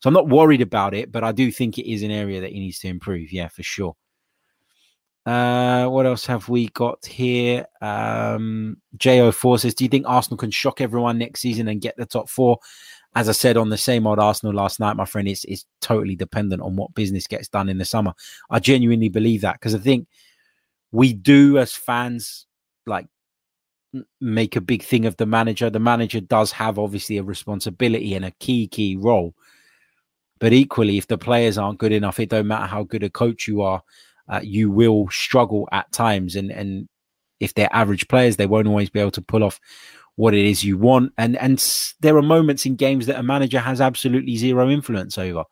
so 0.00 0.08
I'm 0.08 0.14
not 0.14 0.28
worried 0.28 0.60
about 0.60 0.94
it 0.94 1.12
but 1.12 1.24
I 1.24 1.32
do 1.32 1.50
think 1.50 1.78
it 1.78 1.90
is 1.90 2.02
an 2.02 2.10
area 2.10 2.40
that 2.40 2.52
he 2.52 2.60
needs 2.60 2.78
to 2.80 2.88
improve 2.88 3.32
yeah 3.32 3.48
for 3.48 3.62
sure 3.62 3.96
uh, 5.28 5.86
what 5.86 6.06
else 6.06 6.24
have 6.24 6.48
we 6.48 6.68
got 6.68 7.04
here? 7.04 7.66
Um, 7.82 8.78
Jo4 8.96 9.60
says, 9.60 9.74
Do 9.74 9.84
you 9.84 9.90
think 9.90 10.06
Arsenal 10.08 10.38
can 10.38 10.50
shock 10.50 10.80
everyone 10.80 11.18
next 11.18 11.40
season 11.40 11.68
and 11.68 11.82
get 11.82 11.98
the 11.98 12.06
top 12.06 12.30
four? 12.30 12.58
As 13.14 13.28
I 13.28 13.32
said 13.32 13.58
on 13.58 13.68
the 13.68 13.76
same 13.76 14.06
old 14.06 14.18
Arsenal 14.18 14.54
last 14.54 14.80
night, 14.80 14.96
my 14.96 15.04
friend, 15.04 15.28
it's, 15.28 15.44
it's 15.44 15.66
totally 15.82 16.16
dependent 16.16 16.62
on 16.62 16.76
what 16.76 16.94
business 16.94 17.26
gets 17.26 17.46
done 17.46 17.68
in 17.68 17.76
the 17.76 17.84
summer. 17.84 18.14
I 18.48 18.58
genuinely 18.58 19.10
believe 19.10 19.42
that 19.42 19.56
because 19.56 19.74
I 19.74 19.78
think 19.80 20.08
we 20.92 21.12
do, 21.12 21.58
as 21.58 21.74
fans, 21.74 22.46
like 22.86 23.06
make 24.22 24.56
a 24.56 24.62
big 24.62 24.82
thing 24.82 25.04
of 25.04 25.18
the 25.18 25.26
manager. 25.26 25.68
The 25.68 25.78
manager 25.78 26.20
does 26.20 26.52
have 26.52 26.78
obviously 26.78 27.18
a 27.18 27.22
responsibility 27.22 28.14
and 28.14 28.24
a 28.24 28.30
key, 28.30 28.66
key 28.66 28.96
role. 28.96 29.34
But 30.40 30.52
equally, 30.52 30.98
if 30.98 31.06
the 31.06 31.18
players 31.18 31.58
aren't 31.58 31.78
good 31.78 31.92
enough, 31.92 32.20
it 32.20 32.30
don't 32.30 32.46
matter 32.46 32.66
how 32.66 32.84
good 32.84 33.02
a 33.02 33.10
coach 33.10 33.48
you 33.48 33.62
are 33.62 33.82
uh, 34.28 34.40
you 34.42 34.70
will 34.70 35.08
struggle 35.10 35.68
at 35.72 35.90
times. 35.92 36.36
And 36.36 36.50
and 36.50 36.88
if 37.40 37.54
they're 37.54 37.74
average 37.74 38.08
players, 38.08 38.36
they 38.36 38.46
won't 38.46 38.68
always 38.68 38.90
be 38.90 39.00
able 39.00 39.10
to 39.12 39.22
pull 39.22 39.44
off 39.44 39.60
what 40.16 40.34
it 40.34 40.44
is 40.44 40.64
you 40.64 40.76
want. 40.76 41.12
And 41.18 41.36
and 41.36 41.64
there 42.00 42.16
are 42.16 42.22
moments 42.22 42.66
in 42.66 42.76
games 42.76 43.06
that 43.06 43.18
a 43.18 43.22
manager 43.22 43.60
has 43.60 43.80
absolutely 43.80 44.36
zero 44.36 44.68
influence 44.68 45.18
over. 45.18 45.44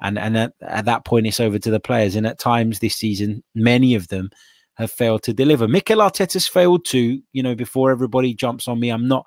And 0.00 0.18
and 0.18 0.36
at, 0.36 0.52
at 0.62 0.84
that 0.86 1.04
point, 1.04 1.26
it's 1.26 1.40
over 1.40 1.58
to 1.58 1.70
the 1.70 1.80
players. 1.80 2.16
And 2.16 2.26
at 2.26 2.38
times 2.38 2.78
this 2.78 2.96
season, 2.96 3.42
many 3.54 3.94
of 3.94 4.08
them 4.08 4.30
have 4.74 4.90
failed 4.90 5.22
to 5.24 5.32
deliver. 5.32 5.66
Mikel 5.66 5.98
Arteta's 5.98 6.46
failed 6.46 6.84
to, 6.86 7.20
You 7.32 7.42
know, 7.42 7.54
before 7.54 7.90
everybody 7.90 8.34
jumps 8.34 8.68
on 8.68 8.80
me, 8.80 8.90
I'm 8.90 9.08
not 9.08 9.26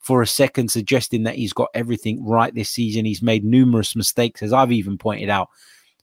for 0.00 0.22
a 0.22 0.26
second 0.26 0.70
suggesting 0.70 1.22
that 1.24 1.36
he's 1.36 1.52
got 1.52 1.68
everything 1.74 2.24
right 2.24 2.54
this 2.54 2.70
season. 2.70 3.04
He's 3.04 3.22
made 3.22 3.44
numerous 3.44 3.94
mistakes, 3.94 4.42
as 4.42 4.52
I've 4.52 4.72
even 4.72 4.98
pointed 4.98 5.28
out 5.28 5.48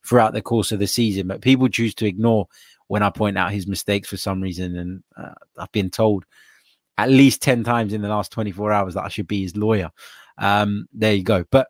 throughout 0.05 0.33
the 0.33 0.41
course 0.41 0.71
of 0.71 0.79
the 0.79 0.87
season. 0.87 1.27
But 1.27 1.41
people 1.41 1.67
choose 1.67 1.95
to 1.95 2.05
ignore 2.05 2.47
when 2.87 3.03
I 3.03 3.09
point 3.09 3.37
out 3.37 3.51
his 3.51 3.67
mistakes 3.67 4.07
for 4.07 4.17
some 4.17 4.39
reason. 4.39 4.77
And 4.77 5.03
uh, 5.17 5.33
I've 5.57 5.71
been 5.71 5.89
told 5.89 6.25
at 6.97 7.09
least 7.09 7.41
10 7.41 7.63
times 7.63 7.91
in 7.91 8.01
the 8.01 8.07
last 8.07 8.31
24 8.31 8.71
hours 8.71 8.93
that 8.93 9.03
I 9.03 9.09
should 9.09 9.27
be 9.27 9.41
his 9.41 9.57
lawyer. 9.57 9.91
Um, 10.37 10.87
there 10.93 11.13
you 11.13 11.23
go. 11.23 11.43
But, 11.49 11.67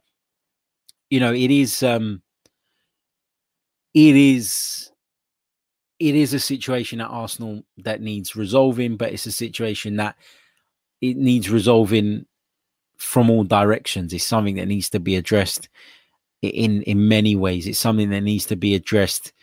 you 1.10 1.20
know, 1.20 1.34
it 1.34 1.50
is, 1.50 1.82
um, 1.82 2.22
it 3.94 4.16
is, 4.16 4.92
it 6.00 6.13
is 6.13 6.34
a 6.34 6.40
situation 6.40 7.02
at 7.02 7.10
Arsenal 7.10 7.63
that 7.78 8.02
needs 8.02 8.36
resolving, 8.36 8.98
but 8.98 9.13
it's 9.13 9.26
a 9.26 9.32
situation 9.32 9.96
that 9.96 10.18
it 11.02 11.18
needs 11.18 11.50
resolving 11.50 12.26
from 12.98 13.30
all 13.30 13.44
directions. 13.44 14.14
It's 14.14 14.24
something 14.24 14.56
that 14.56 14.68
needs 14.68 14.90
to 14.92 15.00
be 15.00 15.16
addressed 15.16 15.70
in 16.42 16.84
in 16.84 17.08
many 17.08 17.36
ways. 17.36 17.68
It's 17.68 17.80
something 17.80 18.10
that 18.10 18.22
needs 18.22 18.46
to 18.48 18.56
be 18.56 18.76
addressed 18.76 19.34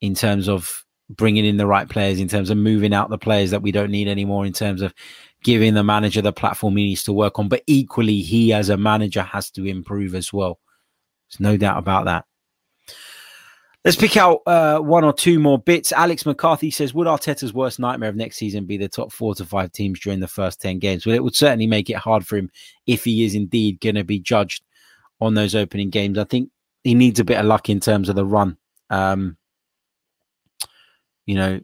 in 0.00 0.14
terms 0.14 0.48
of 0.48 0.84
bringing 1.08 1.44
in 1.44 1.56
the 1.56 1.66
right 1.66 1.88
players, 1.88 2.18
in 2.18 2.28
terms 2.28 2.50
of 2.50 2.58
moving 2.58 2.92
out 2.92 3.10
the 3.10 3.18
players 3.18 3.50
that 3.52 3.62
we 3.62 3.72
don't 3.72 3.90
need 3.90 4.08
anymore, 4.08 4.44
in 4.44 4.52
terms 4.52 4.82
of 4.82 4.92
giving 5.42 5.74
the 5.74 5.84
manager 5.84 6.20
the 6.20 6.32
platform 6.32 6.76
he 6.76 6.86
needs 6.86 7.04
to 7.04 7.12
work 7.12 7.38
on. 7.38 7.48
But 7.48 7.62
equally, 7.66 8.20
he 8.20 8.52
as 8.52 8.68
a 8.68 8.76
manager 8.76 9.22
has 9.22 9.50
to 9.52 9.64
improve 9.64 10.14
as 10.14 10.32
well. 10.32 10.58
There's 11.30 11.40
no 11.40 11.56
doubt 11.56 11.78
about 11.78 12.06
that. 12.06 12.24
Let's 13.86 13.96
pick 13.96 14.16
out 14.16 14.42
uh, 14.46 14.80
one 14.80 15.04
or 15.04 15.12
two 15.12 15.38
more 15.38 15.60
bits. 15.60 15.92
Alex 15.92 16.26
McCarthy 16.26 16.72
says, 16.72 16.92
Would 16.92 17.06
Arteta's 17.06 17.54
worst 17.54 17.78
nightmare 17.78 18.08
of 18.08 18.16
next 18.16 18.36
season 18.36 18.66
be 18.66 18.76
the 18.76 18.88
top 18.88 19.12
four 19.12 19.32
to 19.36 19.44
five 19.44 19.70
teams 19.70 20.00
during 20.00 20.18
the 20.18 20.26
first 20.26 20.60
10 20.60 20.80
games? 20.80 21.06
Well, 21.06 21.14
it 21.14 21.22
would 21.22 21.36
certainly 21.36 21.68
make 21.68 21.88
it 21.88 21.94
hard 21.94 22.26
for 22.26 22.36
him 22.36 22.50
if 22.88 23.04
he 23.04 23.24
is 23.24 23.36
indeed 23.36 23.80
going 23.80 23.94
to 23.94 24.02
be 24.02 24.18
judged 24.18 24.64
on 25.20 25.34
those 25.34 25.54
opening 25.54 25.90
games. 25.90 26.18
I 26.18 26.24
think 26.24 26.50
he 26.82 26.94
needs 26.94 27.20
a 27.20 27.24
bit 27.24 27.38
of 27.38 27.46
luck 27.46 27.70
in 27.70 27.78
terms 27.78 28.08
of 28.08 28.16
the 28.16 28.26
run. 28.26 28.56
Um, 28.90 29.36
you 31.24 31.36
know, 31.36 31.60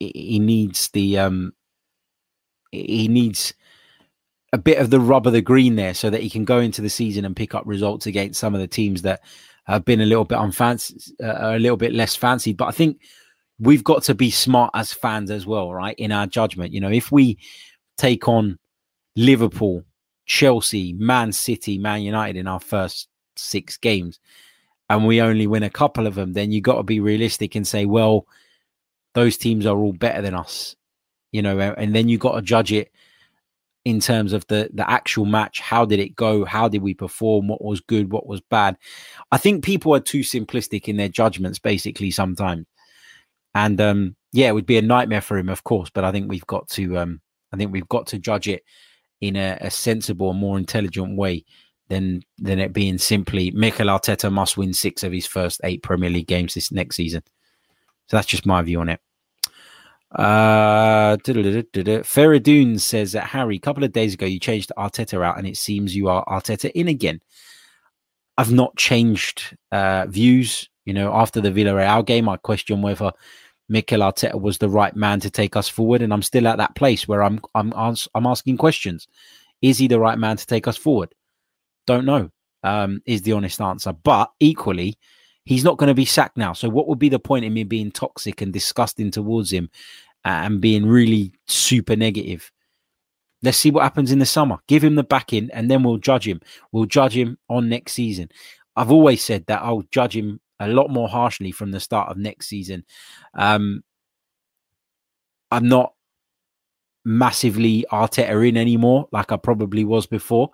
he 0.00 0.40
needs 0.40 0.88
the 0.88 1.18
um, 1.18 1.52
he 2.72 3.06
needs 3.06 3.54
a 4.52 4.58
bit 4.58 4.78
of 4.78 4.90
the 4.90 4.98
rub 4.98 5.28
of 5.28 5.32
the 5.32 5.40
green 5.40 5.76
there 5.76 5.94
so 5.94 6.10
that 6.10 6.20
he 6.20 6.30
can 6.30 6.44
go 6.44 6.58
into 6.58 6.82
the 6.82 6.90
season 6.90 7.24
and 7.24 7.36
pick 7.36 7.54
up 7.54 7.62
results 7.64 8.06
against 8.06 8.40
some 8.40 8.56
of 8.56 8.60
the 8.60 8.66
teams 8.66 9.02
that 9.02 9.20
have 9.64 9.84
been 9.84 10.00
a 10.00 10.06
little 10.06 10.24
bit 10.24 10.38
unfancy, 10.38 11.10
uh, 11.22 11.56
a 11.56 11.58
little 11.58 11.76
bit 11.76 11.92
less 11.92 12.14
fancied. 12.14 12.56
But 12.56 12.68
I 12.68 12.72
think 12.72 13.00
we've 13.58 13.84
got 13.84 14.02
to 14.04 14.14
be 14.14 14.30
smart 14.30 14.70
as 14.74 14.92
fans 14.92 15.30
as 15.30 15.46
well, 15.46 15.72
right? 15.72 15.96
In 15.98 16.12
our 16.12 16.26
judgment, 16.26 16.72
you 16.72 16.80
know, 16.80 16.90
if 16.90 17.10
we 17.10 17.38
take 17.96 18.28
on 18.28 18.58
Liverpool, 19.16 19.84
Chelsea, 20.26 20.92
Man 20.94 21.32
City, 21.32 21.78
Man 21.78 22.02
United 22.02 22.38
in 22.38 22.46
our 22.46 22.60
first 22.60 23.08
six 23.36 23.76
games, 23.76 24.18
and 24.90 25.06
we 25.06 25.20
only 25.20 25.46
win 25.46 25.62
a 25.62 25.70
couple 25.70 26.06
of 26.06 26.14
them, 26.14 26.34
then 26.34 26.52
you 26.52 26.60
got 26.60 26.76
to 26.76 26.82
be 26.82 27.00
realistic 27.00 27.54
and 27.54 27.66
say, 27.66 27.86
well, 27.86 28.26
those 29.14 29.36
teams 29.38 29.64
are 29.64 29.78
all 29.78 29.92
better 29.92 30.20
than 30.20 30.34
us, 30.34 30.76
you 31.32 31.40
know, 31.40 31.58
and 31.58 31.94
then 31.94 32.08
you 32.08 32.18
got 32.18 32.34
to 32.34 32.42
judge 32.42 32.72
it 32.72 32.90
in 33.84 34.00
terms 34.00 34.32
of 34.32 34.46
the 34.46 34.70
the 34.72 34.88
actual 34.90 35.26
match 35.26 35.60
how 35.60 35.84
did 35.84 36.00
it 36.00 36.16
go? 36.16 36.44
How 36.44 36.68
did 36.68 36.82
we 36.82 36.94
perform? 36.94 37.48
What 37.48 37.62
was 37.62 37.80
good? 37.80 38.12
What 38.12 38.26
was 38.26 38.40
bad? 38.40 38.76
I 39.30 39.38
think 39.38 39.64
people 39.64 39.94
are 39.94 40.00
too 40.00 40.20
simplistic 40.20 40.88
in 40.88 40.96
their 40.96 41.08
judgments 41.08 41.58
basically 41.58 42.10
sometimes. 42.10 42.66
And 43.54 43.80
um 43.80 44.16
yeah 44.32 44.48
it 44.48 44.54
would 44.54 44.66
be 44.66 44.78
a 44.78 44.82
nightmare 44.82 45.20
for 45.20 45.38
him 45.38 45.48
of 45.48 45.62
course 45.62 45.90
but 45.94 46.02
i 46.02 46.10
think 46.10 46.28
we've 46.28 46.46
got 46.48 46.68
to 46.68 46.98
um 46.98 47.20
i 47.52 47.56
think 47.56 47.72
we've 47.72 47.88
got 47.88 48.04
to 48.04 48.18
judge 48.18 48.48
it 48.48 48.64
in 49.20 49.36
a, 49.36 49.56
a 49.60 49.70
sensible 49.70 50.32
more 50.32 50.58
intelligent 50.58 51.16
way 51.16 51.44
than 51.88 52.22
than 52.38 52.58
it 52.58 52.72
being 52.72 52.98
simply 52.98 53.50
Mikel 53.52 53.86
Arteta 53.86 54.32
must 54.32 54.56
win 54.56 54.72
six 54.72 55.02
of 55.02 55.12
his 55.12 55.26
first 55.26 55.60
eight 55.64 55.82
Premier 55.82 56.10
League 56.10 56.26
games 56.26 56.54
this 56.54 56.72
next 56.72 56.96
season. 56.96 57.22
So 58.08 58.16
that's 58.16 58.26
just 58.26 58.46
my 58.46 58.62
view 58.62 58.80
on 58.80 58.88
it. 58.88 59.00
Uh, 60.14 61.16
Feradoon 61.16 62.80
says 62.80 63.12
that 63.12 63.24
Harry, 63.24 63.56
a 63.56 63.60
couple 63.60 63.82
of 63.82 63.92
days 63.92 64.14
ago, 64.14 64.26
you 64.26 64.38
changed 64.38 64.70
Arteta 64.78 65.24
out, 65.24 65.38
and 65.38 65.46
it 65.46 65.56
seems 65.56 65.96
you 65.96 66.08
are 66.08 66.24
Arteta 66.26 66.70
in 66.72 66.88
again. 66.88 67.20
I've 68.36 68.52
not 68.52 68.76
changed 68.76 69.56
uh, 69.72 70.06
views. 70.08 70.68
You 70.84 70.92
know, 70.92 71.12
after 71.14 71.40
the 71.40 71.50
Villarreal 71.50 72.04
game, 72.04 72.28
I 72.28 72.36
question 72.36 72.82
whether 72.82 73.12
Mikel 73.68 74.00
Arteta 74.00 74.40
was 74.40 74.58
the 74.58 74.68
right 74.68 74.94
man 74.94 75.20
to 75.20 75.30
take 75.30 75.56
us 75.56 75.68
forward, 75.68 76.02
and 76.02 76.12
I'm 76.12 76.22
still 76.22 76.46
at 76.46 76.58
that 76.58 76.74
place 76.76 77.08
where 77.08 77.22
I'm 77.22 77.40
I'm 77.54 77.72
I'm 77.74 78.26
asking 78.26 78.58
questions. 78.58 79.08
Is 79.62 79.78
he 79.78 79.88
the 79.88 80.00
right 80.00 80.18
man 80.18 80.36
to 80.36 80.46
take 80.46 80.68
us 80.68 80.76
forward? 80.76 81.14
Don't 81.86 82.04
know. 82.04 82.30
Um, 82.62 83.02
is 83.04 83.22
the 83.22 83.32
honest 83.32 83.60
answer. 83.60 83.92
But 83.92 84.30
equally, 84.40 84.98
he's 85.44 85.64
not 85.64 85.76
going 85.76 85.88
to 85.88 85.94
be 85.94 86.04
sacked 86.04 86.36
now. 86.36 86.52
So 86.52 86.68
what 86.68 86.88
would 86.88 86.98
be 86.98 87.08
the 87.08 87.18
point 87.18 87.44
in 87.44 87.52
me 87.52 87.64
being 87.64 87.90
toxic 87.90 88.40
and 88.40 88.52
disgusting 88.52 89.10
towards 89.10 89.52
him 89.52 89.70
and 90.24 90.60
being 90.60 90.86
really 90.86 91.32
super 91.46 91.96
negative? 91.96 92.50
Let's 93.42 93.58
see 93.58 93.70
what 93.70 93.82
happens 93.82 94.10
in 94.10 94.20
the 94.20 94.26
summer. 94.26 94.58
Give 94.68 94.82
him 94.82 94.94
the 94.94 95.04
backing 95.04 95.50
and 95.52 95.70
then 95.70 95.82
we'll 95.82 95.98
judge 95.98 96.26
him. 96.26 96.40
We'll 96.72 96.86
judge 96.86 97.14
him 97.14 97.36
on 97.50 97.68
next 97.68 97.92
season. 97.92 98.30
I've 98.74 98.90
always 98.90 99.22
said 99.22 99.44
that 99.46 99.62
I'll 99.62 99.84
judge 99.90 100.16
him 100.16 100.40
a 100.60 100.68
lot 100.68 100.88
more 100.88 101.08
harshly 101.08 101.52
from 101.52 101.70
the 101.70 101.80
start 101.80 102.10
of 102.10 102.16
next 102.16 102.46
season. 102.46 102.84
Um, 103.34 103.84
I'm 105.50 105.68
not 105.68 105.92
massively 107.04 107.84
Arteta 107.92 108.48
in 108.48 108.56
anymore, 108.56 109.08
like 109.12 109.30
I 109.30 109.36
probably 109.36 109.84
was 109.84 110.06
before. 110.06 110.50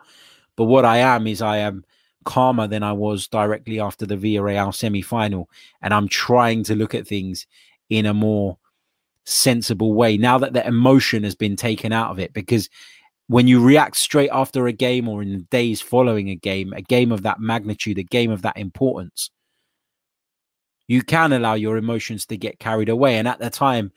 But 0.57 0.65
what 0.65 0.85
I 0.85 0.99
am 0.99 1.29
is 1.29 1.41
I 1.41 1.59
am 1.59 1.85
calmer 2.25 2.67
than 2.67 2.83
I 2.83 2.93
was 2.93 3.29
directly 3.29 3.81
after 3.81 4.07
the 4.07 4.17
Villarreal 4.17 4.75
semi 4.75 5.03
final. 5.03 5.49
And 5.83 5.95
I'm 5.95 6.09
trying 6.09 6.65
to 6.65 6.75
look 6.75 6.95
at 6.95 7.07
things 7.07 7.47
in 7.89 8.07
a 8.07 8.15
more 8.15 8.59
sensible 9.25 9.95
way 9.95 10.17
now 10.17 10.39
that 10.39 10.53
the 10.53 10.67
emotion 10.67 11.25
has 11.25 11.35
been 11.35 11.57
taken 11.57 11.93
out 11.93 12.11
of 12.11 12.19
it. 12.19 12.33
Because 12.33 12.69
when 13.29 13.47
you 13.47 13.65
react 13.65 13.97
straight 13.97 14.31
after 14.33 14.67
a 14.67 14.73
game 14.73 15.09
or 15.09 15.23
in 15.23 15.31
the 15.33 15.45
days 15.51 15.81
following 15.81 16.31
a 16.31 16.35
game, 16.35 16.73
a 16.73 16.83
game 16.83 17.13
of 17.13 17.23
that 17.23 17.41
magnitude, 17.41 17.99
a 17.99 18.03
game 18.03 18.31
of 18.31 18.43
that 18.43 18.57
importance, 18.57 19.31
you 20.89 21.03
can 21.03 21.33
allow 21.33 21.55
your 21.55 21.77
emotions 21.77 22.27
to 22.27 22.37
get 22.37 22.59
carried 22.59 22.89
away. 22.89 23.17
And 23.19 23.29
at 23.29 23.39
the 23.39 23.51
time, 23.51 23.93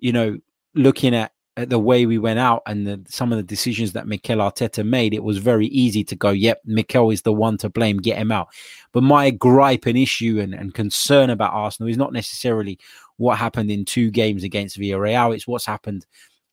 you 0.00 0.12
know, 0.12 0.38
looking 0.74 1.14
at 1.14 1.33
Uh, 1.56 1.64
the 1.64 1.78
way 1.78 2.04
we 2.04 2.18
went 2.18 2.40
out 2.40 2.62
and 2.66 2.84
the, 2.84 3.00
some 3.08 3.32
of 3.32 3.36
the 3.36 3.42
decisions 3.44 3.92
that 3.92 4.08
Mikel 4.08 4.38
Arteta 4.38 4.84
made, 4.84 5.14
it 5.14 5.22
was 5.22 5.38
very 5.38 5.66
easy 5.68 6.02
to 6.02 6.16
go, 6.16 6.30
yep, 6.30 6.60
Mikel 6.64 7.10
is 7.10 7.22
the 7.22 7.32
one 7.32 7.56
to 7.58 7.68
blame, 7.68 7.98
get 7.98 8.18
him 8.18 8.32
out. 8.32 8.48
But 8.92 9.04
my 9.04 9.30
gripe 9.30 9.86
and 9.86 9.96
issue 9.96 10.40
and, 10.40 10.52
and 10.52 10.74
concern 10.74 11.30
about 11.30 11.52
Arsenal 11.52 11.88
is 11.88 11.96
not 11.96 12.12
necessarily 12.12 12.78
what 13.18 13.38
happened 13.38 13.70
in 13.70 13.84
two 13.84 14.10
games 14.10 14.42
against 14.42 14.78
Villarreal, 14.78 15.32
it's 15.32 15.46
what's 15.46 15.66
happened 15.66 16.06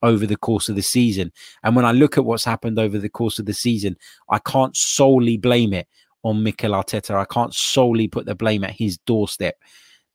over 0.03 0.25
the 0.25 0.37
course 0.37 0.69
of 0.69 0.75
the 0.75 0.81
season. 0.81 1.31
And 1.63 1.75
when 1.75 1.85
I 1.85 1.91
look 1.91 2.17
at 2.17 2.25
what's 2.25 2.45
happened 2.45 2.79
over 2.79 2.97
the 2.97 3.09
course 3.09 3.39
of 3.39 3.45
the 3.45 3.53
season, 3.53 3.97
I 4.29 4.39
can't 4.39 4.75
solely 4.75 5.37
blame 5.37 5.73
it 5.73 5.87
on 6.23 6.43
Mikel 6.43 6.71
Arteta. 6.71 7.15
I 7.15 7.25
can't 7.25 7.53
solely 7.53 8.07
put 8.07 8.25
the 8.25 8.35
blame 8.35 8.63
at 8.63 8.71
his 8.71 8.97
doorstep. 8.99 9.55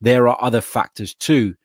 There 0.01 0.29
are 0.29 0.39
other 0.41 0.61
factors 0.61 1.15
too 1.15 1.57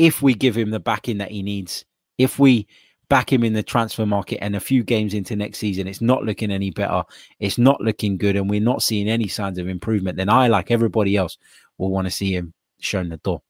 if 0.00 0.22
we 0.22 0.32
give 0.32 0.56
him 0.56 0.70
the 0.70 0.80
backing 0.80 1.18
that 1.18 1.30
he 1.30 1.42
needs, 1.42 1.84
if 2.16 2.38
we 2.38 2.66
back 3.10 3.30
him 3.30 3.44
in 3.44 3.52
the 3.52 3.62
transfer 3.62 4.06
market 4.06 4.42
and 4.42 4.56
a 4.56 4.60
few 4.60 4.82
games 4.82 5.12
into 5.12 5.36
next 5.36 5.58
season, 5.58 5.86
it's 5.86 6.00
not 6.00 6.24
looking 6.24 6.50
any 6.50 6.70
better, 6.70 7.02
it's 7.38 7.58
not 7.58 7.82
looking 7.82 8.16
good, 8.16 8.34
and 8.34 8.48
we're 8.48 8.62
not 8.62 8.82
seeing 8.82 9.10
any 9.10 9.28
signs 9.28 9.58
of 9.58 9.68
improvement, 9.68 10.16
then 10.16 10.30
I, 10.30 10.48
like 10.48 10.70
everybody 10.70 11.18
else, 11.18 11.36
will 11.76 11.90
want 11.90 12.06
to 12.06 12.10
see 12.10 12.34
him 12.34 12.54
shown 12.80 13.10
the 13.10 13.18
door. 13.18 13.42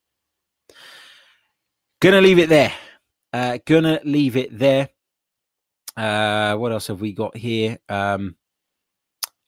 Gonna 2.00 2.20
leave 2.20 2.40
it 2.40 2.48
there. 2.48 2.72
Uh, 3.32 3.58
gonna 3.64 4.00
leave 4.02 4.36
it 4.36 4.58
there. 4.58 4.88
Uh, 5.96 6.56
what 6.56 6.72
else 6.72 6.88
have 6.88 7.00
we 7.00 7.12
got 7.12 7.36
here? 7.36 7.78
Um, 7.88 8.34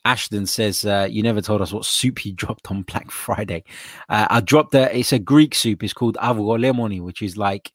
Ashton 0.04 0.46
says, 0.46 0.84
uh, 0.84 1.06
You 1.10 1.22
never 1.22 1.40
told 1.40 1.62
us 1.62 1.72
what 1.72 1.84
soup 1.84 2.24
you 2.24 2.32
dropped 2.34 2.70
on 2.70 2.82
Black 2.82 3.10
Friday. 3.10 3.64
Uh, 4.08 4.26
I 4.30 4.40
dropped 4.40 4.74
a, 4.74 4.96
it's 4.96 5.12
a 5.12 5.18
Greek 5.18 5.54
soup. 5.54 5.82
It's 5.82 5.92
called 5.92 6.16
avgolemono, 6.16 7.02
which 7.02 7.22
is 7.22 7.36
like, 7.36 7.72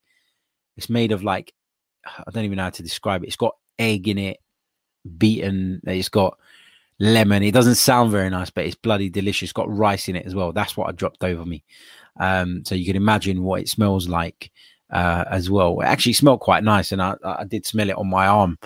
it's 0.76 0.90
made 0.90 1.12
of 1.12 1.24
like, 1.24 1.54
I 2.06 2.32
don't 2.32 2.46
even 2.46 2.58
know 2.58 2.64
how 2.64 2.70
to 2.70 2.84
describe 2.84 3.24
it. 3.24 3.28
It's 3.28 3.36
got 3.36 3.56
egg 3.80 4.08
in 4.08 4.18
it, 4.18 4.38
beaten. 5.18 5.82
It's 5.86 6.10
got 6.10 6.38
lemon. 7.00 7.44
It 7.44 7.54
doesn't 7.54 7.76
sound 7.76 8.12
very 8.12 8.30
nice, 8.30 8.50
but 8.50 8.66
it's 8.66 8.76
bloody 8.76 9.10
delicious. 9.10 9.48
It's 9.48 9.54
got 9.54 9.76
rice 9.76 10.08
in 10.08 10.16
it 10.16 10.26
as 10.26 10.36
well. 10.36 10.52
That's 10.52 10.78
what 10.78 10.88
I 10.88 10.92
dropped 10.92 11.24
over 11.24 11.46
me. 11.46 11.64
Um, 12.20 12.64
so 12.66 12.76
you 12.76 12.86
can 12.86 12.96
imagine 12.96 13.44
what 13.44 13.62
it 13.62 13.70
smells 13.70 14.08
like 14.08 14.52
uh, 14.92 15.26
as 15.30 15.50
well. 15.50 15.80
It 15.82 15.86
actually 15.86 16.14
smelled 16.14 16.40
quite 16.40 16.64
nice, 16.64 16.92
and 16.92 17.02
I, 17.02 17.16
I 17.24 17.44
did 17.44 17.66
smell 17.66 17.90
it 17.90 17.98
on 17.98 18.10
my 18.10 18.28
arm 18.28 18.58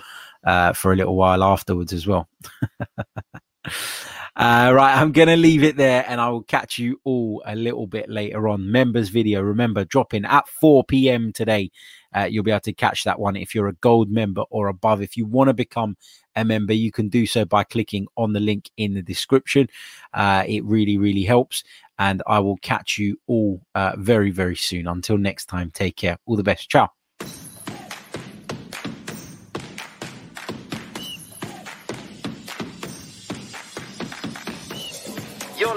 uh, 0.44 0.72
for 0.72 0.92
a 0.92 0.96
little 0.96 1.16
while 1.16 1.42
afterwards 1.42 1.92
as 1.92 2.06
well. 2.06 2.28
Uh, 4.34 4.72
right, 4.74 4.96
I'm 4.96 5.12
going 5.12 5.28
to 5.28 5.36
leave 5.36 5.62
it 5.62 5.76
there 5.76 6.06
and 6.08 6.18
I 6.18 6.30
will 6.30 6.42
catch 6.42 6.78
you 6.78 6.98
all 7.04 7.42
a 7.44 7.54
little 7.54 7.86
bit 7.86 8.08
later 8.08 8.48
on. 8.48 8.70
Members 8.70 9.10
video, 9.10 9.42
remember, 9.42 9.84
dropping 9.84 10.24
at 10.24 10.48
4 10.48 10.84
p.m. 10.84 11.32
today. 11.32 11.70
Uh, 12.14 12.24
you'll 12.24 12.44
be 12.44 12.50
able 12.50 12.60
to 12.60 12.72
catch 12.72 13.04
that 13.04 13.20
one 13.20 13.36
if 13.36 13.54
you're 13.54 13.68
a 13.68 13.74
gold 13.74 14.10
member 14.10 14.42
or 14.50 14.68
above. 14.68 15.02
If 15.02 15.18
you 15.18 15.26
want 15.26 15.48
to 15.48 15.54
become 15.54 15.96
a 16.34 16.44
member, 16.44 16.72
you 16.72 16.90
can 16.90 17.08
do 17.10 17.26
so 17.26 17.44
by 17.44 17.64
clicking 17.64 18.06
on 18.16 18.32
the 18.32 18.40
link 18.40 18.70
in 18.78 18.94
the 18.94 19.02
description. 19.02 19.68
Uh, 20.14 20.44
it 20.46 20.64
really, 20.64 20.96
really 20.96 21.24
helps. 21.24 21.62
And 21.98 22.22
I 22.26 22.38
will 22.38 22.56
catch 22.56 22.96
you 22.96 23.18
all 23.26 23.60
uh, 23.74 23.92
very, 23.98 24.30
very 24.30 24.56
soon. 24.56 24.86
Until 24.86 25.18
next 25.18 25.46
time, 25.46 25.70
take 25.70 25.96
care. 25.96 26.18
All 26.24 26.36
the 26.36 26.42
best. 26.42 26.70
Ciao. 26.70 27.01